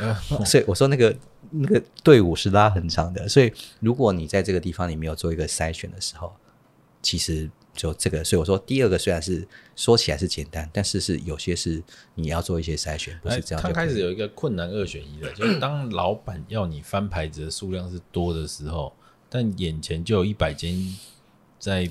[0.46, 1.14] 所以我说那个
[1.50, 6.32] 那个队伍是拉很长的，所以如果你在这个地方你没有做一个筛选的时候，
[7.02, 9.46] 其实就这个，所以我说第二个虽然是
[9.76, 11.82] 说起来是简单，但是是有些是
[12.14, 13.62] 你要做一些筛选，不是这样。
[13.62, 18.90] 刚开始有一个困难二选一的，就是当老板要你翻牌子的数量是多的时候，
[19.28, 20.74] 但眼前就有一百间
[21.58, 21.90] 在。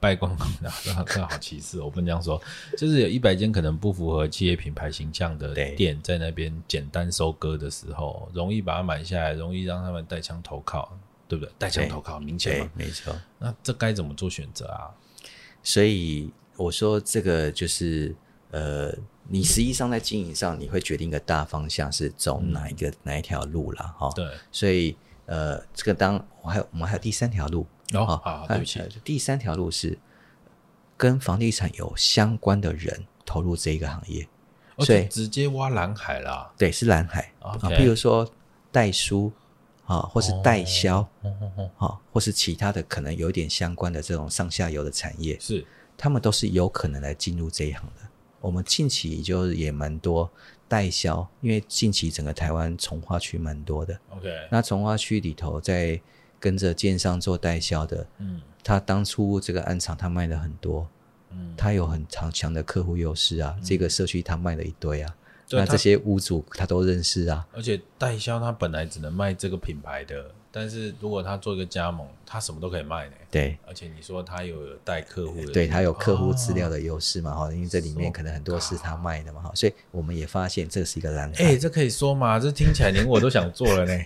[0.00, 0.72] 败光光的，
[1.06, 2.40] 这好歧视，我不能这样说。
[2.76, 10.98] 就是有一百间可能不符合企业品牌形象的店，在那边简单收割的时候，容易把它买下来，容易让他们带枪投靠，
[11.28, 11.52] 对不对？
[11.58, 12.70] 带枪投靠，明显吗？
[12.74, 13.14] 没错。
[13.38, 14.88] 那这该怎么做选择啊？
[15.62, 18.16] 所以我说，这个就是
[18.52, 18.90] 呃，
[19.28, 24.10] 你实际上在经营上，你会决定一个大方向是走哪一个、嗯、哪一条路了哈。
[24.16, 24.96] 对，所以
[25.26, 27.66] 呃，这个当我还有我们还有第三条路。
[27.94, 28.80] 哦，好，好，对不起。
[29.02, 29.98] 第三条路是
[30.96, 34.28] 跟房地产有相关的人投入这一个行业，
[34.78, 36.52] 所以直接挖蓝海啦。
[36.56, 37.58] 对，是蓝海啊。
[37.62, 38.30] 譬如说
[38.70, 39.32] 代书
[39.86, 41.00] 啊，或是代销，
[41.78, 45.66] 啊，或是其他的可能有点相关的这种上下游的产业，是
[45.96, 48.02] 他们都是有可能来进入这一行的。
[48.40, 50.30] 我们近期就也蛮多
[50.68, 53.98] 代销，因为近期整个台湾从化区蛮多的。
[54.10, 56.00] OK，那从化区里头在。
[56.40, 60.88] 跟着建商做代销的，嗯，他当初这个暗场他卖了很多，
[61.30, 65.14] 嗯，他有很强强的客户优势啊，嗯，这个社区他卖了一堆啊，
[65.50, 70.32] 那这些屋主他都认识啊，而且代销他本来只能卖这个品牌的。
[70.52, 73.14] 但是如果他做一个加盟，他什么都可以卖呢？
[73.30, 77.32] 对，而且你说他有带客户的，对他有客户资料的优势嘛？
[77.32, 79.42] 哈、哦，因为这里面可能很多是他卖的嘛？
[79.42, 81.44] 哈，所以我们也发现这是一个蓝海。
[81.44, 82.38] 哎，这可以说嘛？
[82.40, 84.02] 这听起来连我都想做了呢。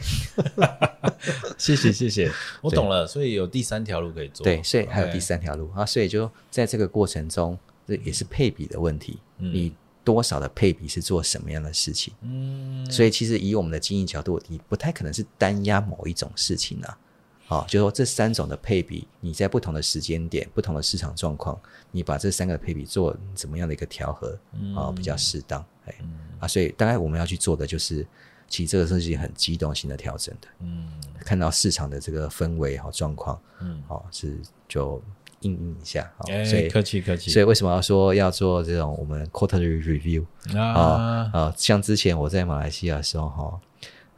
[1.56, 2.30] 谢谢谢谢，
[2.60, 3.06] 我懂了。
[3.06, 4.44] 所以有第三条路可以做。
[4.44, 5.86] 对，所以还有第三条路啊。
[5.86, 9.18] 所以就在这个过程中，这也是配比的问题。
[9.38, 9.54] 嗯。
[9.54, 9.72] 你。
[10.04, 12.12] 多少的配比是做什么样的事情？
[12.20, 16.98] 嗯，所以其实以我们的经营角度，你不太可能是单压某一种事情啊。
[17.46, 21.58] 好、哦，就是说这三种的配比，你在不同的时间点、不同的市场状况，
[21.90, 24.28] 你把这三个配比做怎么样的一个调和
[24.74, 25.64] 啊、哦，比较适当。
[25.86, 25.94] 哎，
[26.38, 28.06] 啊，所以大概我们要去做的就是，
[28.48, 30.48] 其实这个是一很机动性的调整的。
[30.60, 30.88] 嗯，
[31.20, 34.38] 看到市场的这个氛围和状况，嗯，好、哦，是
[34.68, 35.02] 就。
[35.44, 37.30] 应应一下，好，所以客气客气。
[37.30, 40.24] 所以为什么要说要做这种我们 quarterly review
[40.58, 41.54] 啊啊？
[41.56, 43.60] 像之前我在马来西亚的时候，哈，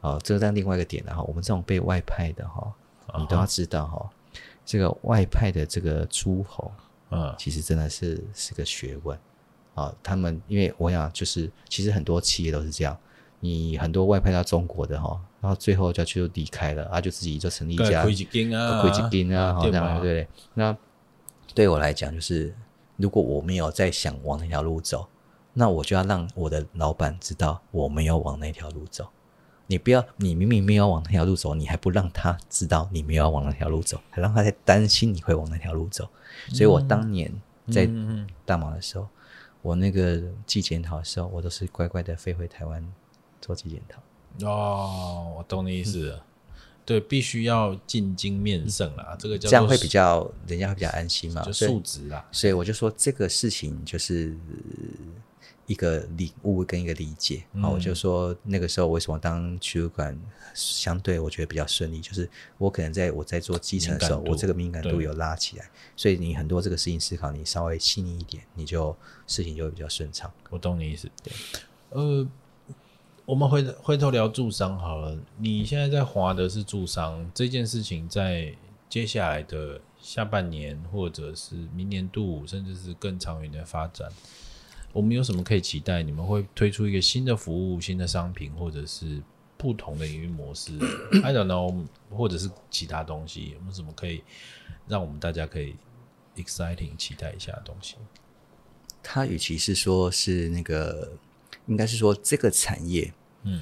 [0.09, 1.21] 啊，这是另外一个点的哈。
[1.23, 2.73] 我们这种被外派的哈，
[3.19, 4.09] 你都要知道哈，
[4.65, 6.71] 这个外派的这个诸侯，
[7.11, 9.17] 嗯，其实真的是是个学问
[9.75, 9.93] 啊。
[10.01, 12.97] 他们因为我想就是，其实很多企业都是这样，
[13.39, 20.27] 你很多外派到中国的哈，然后最后就就离开了啊，就自己就成立一家，亏几斤啊，亏几斤啊，好这样对对？
[20.53, 20.75] 那
[21.57, 22.53] 对我来讲，就是
[22.97, 25.07] 如果我没有在想往那条路走，
[25.53, 29.09] 那我就要让我的老板知道我没有往那条路走。
[29.65, 36.07] 你不要，你明明没有往那条路走，你还不让他知道你没有往那条路走，还让他在担心你会往那条路走。
[36.49, 37.33] 所以我当年
[37.71, 37.89] 在
[38.45, 39.07] 大马的时候，
[39.63, 42.87] 我那个季检讨的时候，我都是乖乖的飞回台湾
[43.41, 44.47] 做季检讨。
[44.47, 46.23] 哦，我懂你意思了。
[46.87, 52.25] 对，必须要进京面圣啦，这个叫这样会比较，人家会比较安心嘛，就素质啦。
[52.31, 54.33] 所以我就说这个事情就是
[55.65, 57.67] 一个领悟跟一个理解啊。
[57.67, 60.17] 嗯、我就说那个时候为什么当区主管
[60.53, 68.95] 相对我觉得比较顺利，就是我可能在我在做基层的时候，我这个敏感度有拉起来，所以你很多这个事情思考你稍微细腻一点，你就
[69.27, 70.31] 事情就会比较顺畅。
[70.49, 71.33] 我懂你意思，对，
[71.89, 72.25] 呃。
[73.27, 75.17] 我们回回头聊住商好了。
[75.37, 78.55] 你现在在华的是住商这件事情，在
[78.87, 84.09] 接下来的下半年，或者是明年度，甚至是更长远的发展，
[84.93, 86.01] 我们有什么可以期待？
[86.01, 89.21] 你们会推出一个新的服务、新的商品，或者是
[89.57, 90.71] 不同的营运模式
[91.21, 94.23] ？I don't know，或者是其他东西，有没有什么可以
[94.87, 95.75] 让我们大家可以
[96.37, 97.97] exciting 期待一下的东西？
[99.03, 101.11] 他与其是说是那个。
[101.65, 103.13] 应该是说这个产业，
[103.47, 103.61] 嗯，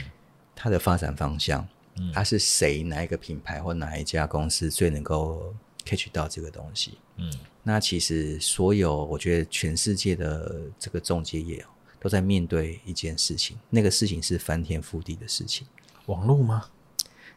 [0.56, 1.68] 它的发展方向，
[1.98, 5.54] 嗯，它是谁哪一个品牌或哪一家公司最能够
[5.86, 7.32] catch 到这个东西，嗯，
[7.62, 11.64] 那其实所有我觉得全世界的这个中介业
[12.00, 15.68] 都在面对一件事情，那个事情是翻天覆地的事情，
[16.08, 16.70] 网络吗？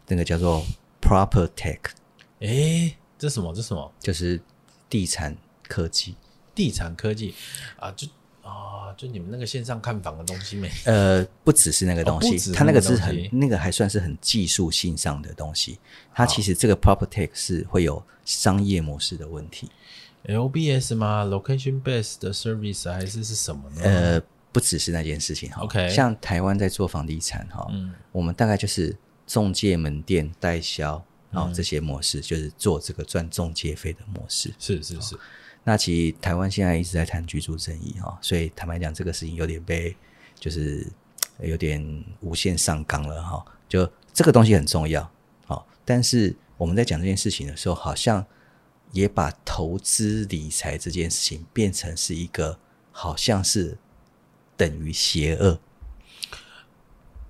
[0.06, 0.64] 那个叫做
[1.02, 1.80] proper tech
[2.40, 3.54] 诶，这什么？
[3.54, 3.92] 这什么？
[4.00, 4.40] 就是
[4.88, 5.36] 地产
[5.68, 6.14] 科技，
[6.54, 7.34] 地产科技
[7.78, 8.08] 啊，就。
[8.40, 10.70] 啊，就你们那个线上看房的东西没？
[10.84, 15.78] 呃，不只是那个东西，哦、它那个是很那个还算是很技术性上的东西。
[16.14, 19.70] 它其实这个 PropTech 是会有商业模式的问题。
[20.24, 23.82] LBS 吗？Location Based Service 还是是什么呢？
[23.82, 24.22] 呃，
[24.52, 25.62] 不只是那件事情哈。
[25.62, 28.94] OK，像台湾在做房地产哈，嗯，我们大概就是
[29.26, 34.52] 中介门店代销，然后这些模式、嗯、就是做这个赚中介费的模式。
[34.58, 35.16] 是是是。
[35.68, 39.94] 那其实台湾现在一直在谈居住正义哈，所以坦白讲，这个事情有点被
[40.40, 40.90] 就是
[41.42, 43.44] 有点无限上纲了哈。
[43.68, 45.06] 就这个东西很重要，
[45.44, 48.24] 好，但是我们在讲这件事情的时候，好像
[48.92, 52.58] 也把投资理财这件事情变成是一个
[52.90, 53.76] 好像是
[54.56, 55.60] 等于邪恶。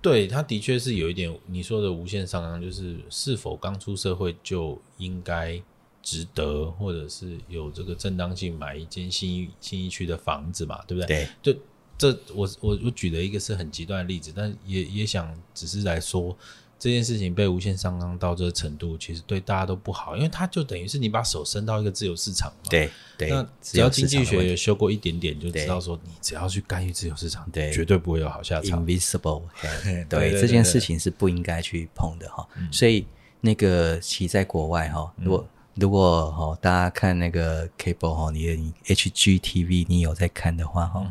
[0.00, 5.60] 对，他的确是有一点你说的无限上纲，就是是否刚出社会就应该
[6.08, 10.82] 值得，或者是有这个正当性买一间新一新一区的房子嘛？
[10.86, 11.28] 对不对？
[11.42, 11.60] 对，就
[11.98, 16.34] 这我我我举了一个是很极端的例子，但也也想只是来说。
[16.80, 22.70] 这件事情被无限上纲到这个程度，其实对大家都不好，因为它就等于是你把手伸到一个自由市场嘛。
[22.70, 22.88] 对
[23.18, 28.86] 对，那只要经济学有修过一点点，就知道说，你只要去干预自由市场，对，绝对不会有好下场。
[28.86, 29.42] Invisible，
[29.82, 32.46] 对，对，这件事情是不应该去碰的哈。
[32.70, 33.04] 所以
[33.40, 35.44] 那个其实在国外哈，如果
[35.80, 41.06] 如果哈大家看那个 cable 哈，你的 HGTV 你有在看的话哈，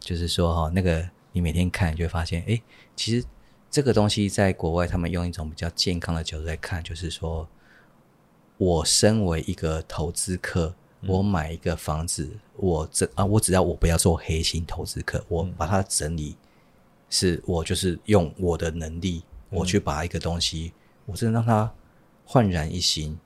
[0.00, 2.60] 就是说哈，那个你每天看就会发现，哎，
[2.96, 3.26] 其实。
[3.70, 7.44] 这个东西在国外，他们用一种比较健康的角度来看，就是说，
[8.56, 10.72] 我身为一个投资客，
[11.08, 16.36] 我买一个房子，我这啊，我只要我不要做黑心投资客，我把它整理，
[17.10, 20.72] 是我就是用我的能力，我去把一个东西，
[21.04, 21.68] 我真的让它
[22.24, 23.18] 焕然一新。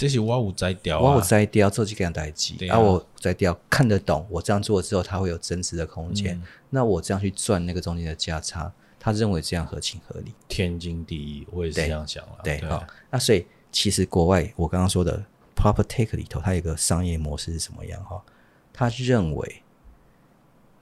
[0.00, 6.40] 这是我有摘掉，我有摘掉，这就给它代记，然后我摘掉，看得懂，我这样做之后，它会有增值的空间。
[6.70, 8.72] 那我这样去赚那个中间的价差。
[8.98, 12.38] 他认为这样合情合理，天经地义，我也是这样想了。
[12.42, 15.22] 对，好，那所以其实国外我刚刚说的
[15.54, 18.02] PropTech 里头，它有一个商业模式是什么样？
[18.02, 18.22] 哈，
[18.72, 19.62] 他认为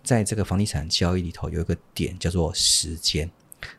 [0.04, 3.28] 在这个房地产交易里头有一个点叫做时间，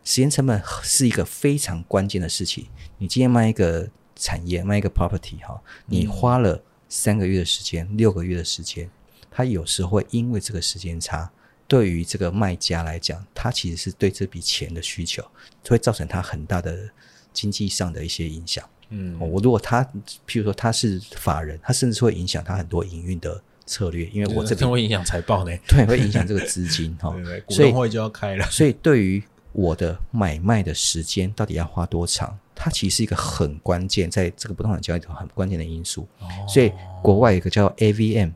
[0.03, 2.67] 时间成本是一个非常关键的事情。
[2.97, 3.89] 你今天卖一个
[4.19, 8.89] 产业，卖一个 property 哈，你花了三个月的时间，六个月的时间，
[9.31, 11.31] 他有时候会因为这个时间差。
[11.67, 15.23] 对于这个卖家来讲，他其实是对这笔钱的需求，
[15.67, 16.89] 会造成他很大的
[17.31, 18.67] 经济上的一些影响。
[18.89, 19.83] 嗯，我如果他，
[20.27, 27.15] 譬如说他是法人，他甚至会影响他很多营运的策略，因为我这边会影响财报呢， 对，会影响这个资金 哈。
[27.45, 36.05] 股东会就要开了，所以对于我的买卖的时间到底要花多长，它其实是一个很关键，在这个不动产交易里头很关键的因素。
[36.19, 38.33] 哦，所以国外有一个叫 AVM，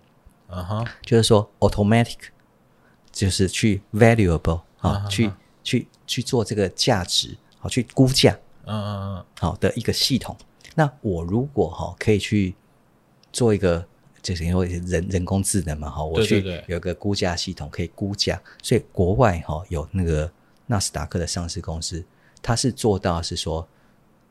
[0.47, 2.17] 嗯哼，就是说 automatic。
[3.11, 5.31] 就是去 valuable 啊，去
[5.63, 10.35] 去去做这个价值，好去估价，嗯嗯嗯，好的一个系统。
[10.73, 12.55] 那我如果哈可以去
[13.31, 13.85] 做一个，
[14.23, 18.41] 就是因为人人工智能嘛，哈，我去有一个估价系统可以估价。
[18.63, 20.31] 所以国外哈有那个
[20.65, 22.03] 纳斯达克的上市公司，
[22.41, 23.67] 它是做到是说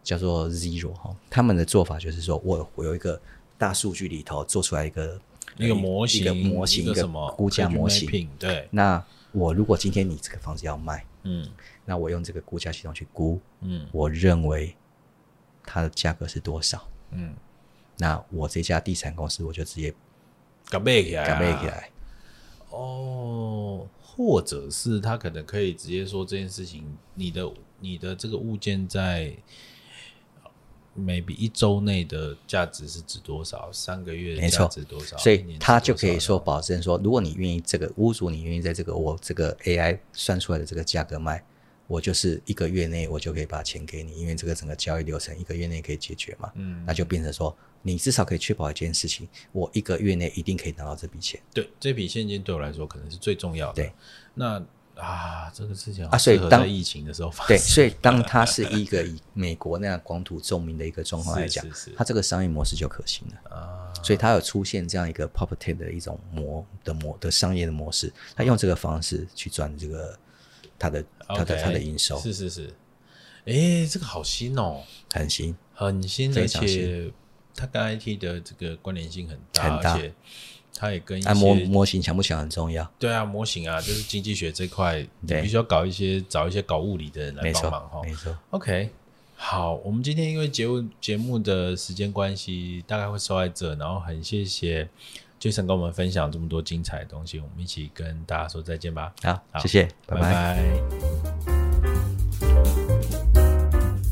[0.02, 3.20] 叫做 zero 哈，他们的做法就是说我我有一个
[3.56, 5.20] 大数据里头做出来一个。
[5.58, 8.26] 一个模型，一个模型，一个估价模型。
[8.38, 11.46] 对，那我如果今天你这个房子要卖，嗯，
[11.84, 14.74] 那我用这个估价系统去估，嗯，我认为
[15.62, 16.88] 它的价格是多少？
[17.10, 17.34] 嗯，
[17.98, 19.92] 那我这家地产公司我就直接
[20.70, 21.90] 给卖起来，给卖起来。
[22.70, 29.36] 哦，或者是他可能可以直接说这件事情，你的你的这个物件在。
[30.98, 33.70] Maybe 一周内的价值是值多少？
[33.72, 35.16] 三个月的价值多少？
[35.16, 41.42] 所以他就可以说保证说，如果你愿意这个屋主，你愿意在这个我这个 AI 算出来的这个价格卖，
[41.86, 46.52] 我就是一个月内我就可以把钱给你，因为这个整个交易流程一个月内可以解决嘛。
[46.56, 51.40] 嗯，那就变成说，你至少可以确保一件事情，我一个月内一定可以拿到这笔钱。
[51.54, 53.82] 对，这笔现金对我来说可能是最重要的。
[53.82, 53.92] 对，
[54.34, 54.64] 那。
[54.96, 61.64] 啊，这个事情啊，所以当疫情的时候发生，对，所以当它是一个以美国那样广土重民的一个状况来讲，
[61.96, 63.56] 它这个商业模式就可行了。
[63.56, 63.92] 啊。
[64.02, 70.18] 所以它有出现这样一个 property 的一种模的模的商业的模式，他用这个方式去赚这个
[70.78, 72.74] 他的他的他的营收，是是是。
[73.44, 74.82] 哎，这个好新哦，
[75.12, 75.56] 很新。
[75.74, 77.10] 很新，而且
[77.56, 80.00] 它跟 IT 的这个关联性很大，很大。
[80.82, 82.84] 它也跟一些模模型强不强很重要。
[82.98, 88.00] 对啊，模型啊，就是经济学这块，你必须要搞一些找一些搞物理的人来帮忙哈。
[88.02, 88.36] 没错。
[88.50, 88.90] OK，
[89.36, 94.88] 好，我们今天因为节目节目的时间关系，大概会收在这，然后很谢谢
[95.40, 99.12] Jason 跟我们分享这么多精彩的东西，我们一起跟大家说再见吧。
[99.22, 100.20] 好，好谢谢，拜拜。
[100.20, 100.58] 拜拜。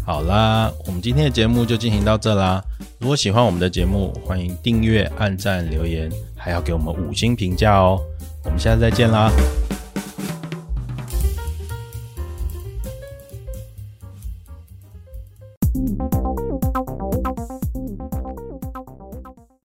[0.07, 2.65] 好啦，我们今天的节目就进行到这啦。
[3.01, 6.09] 如果喜欢我们的节目，欢迎订阅、按赞、留言，
[6.51, 8.01] 还要给我们五星评价哦。
[8.45, 9.31] 我们下次再见啦。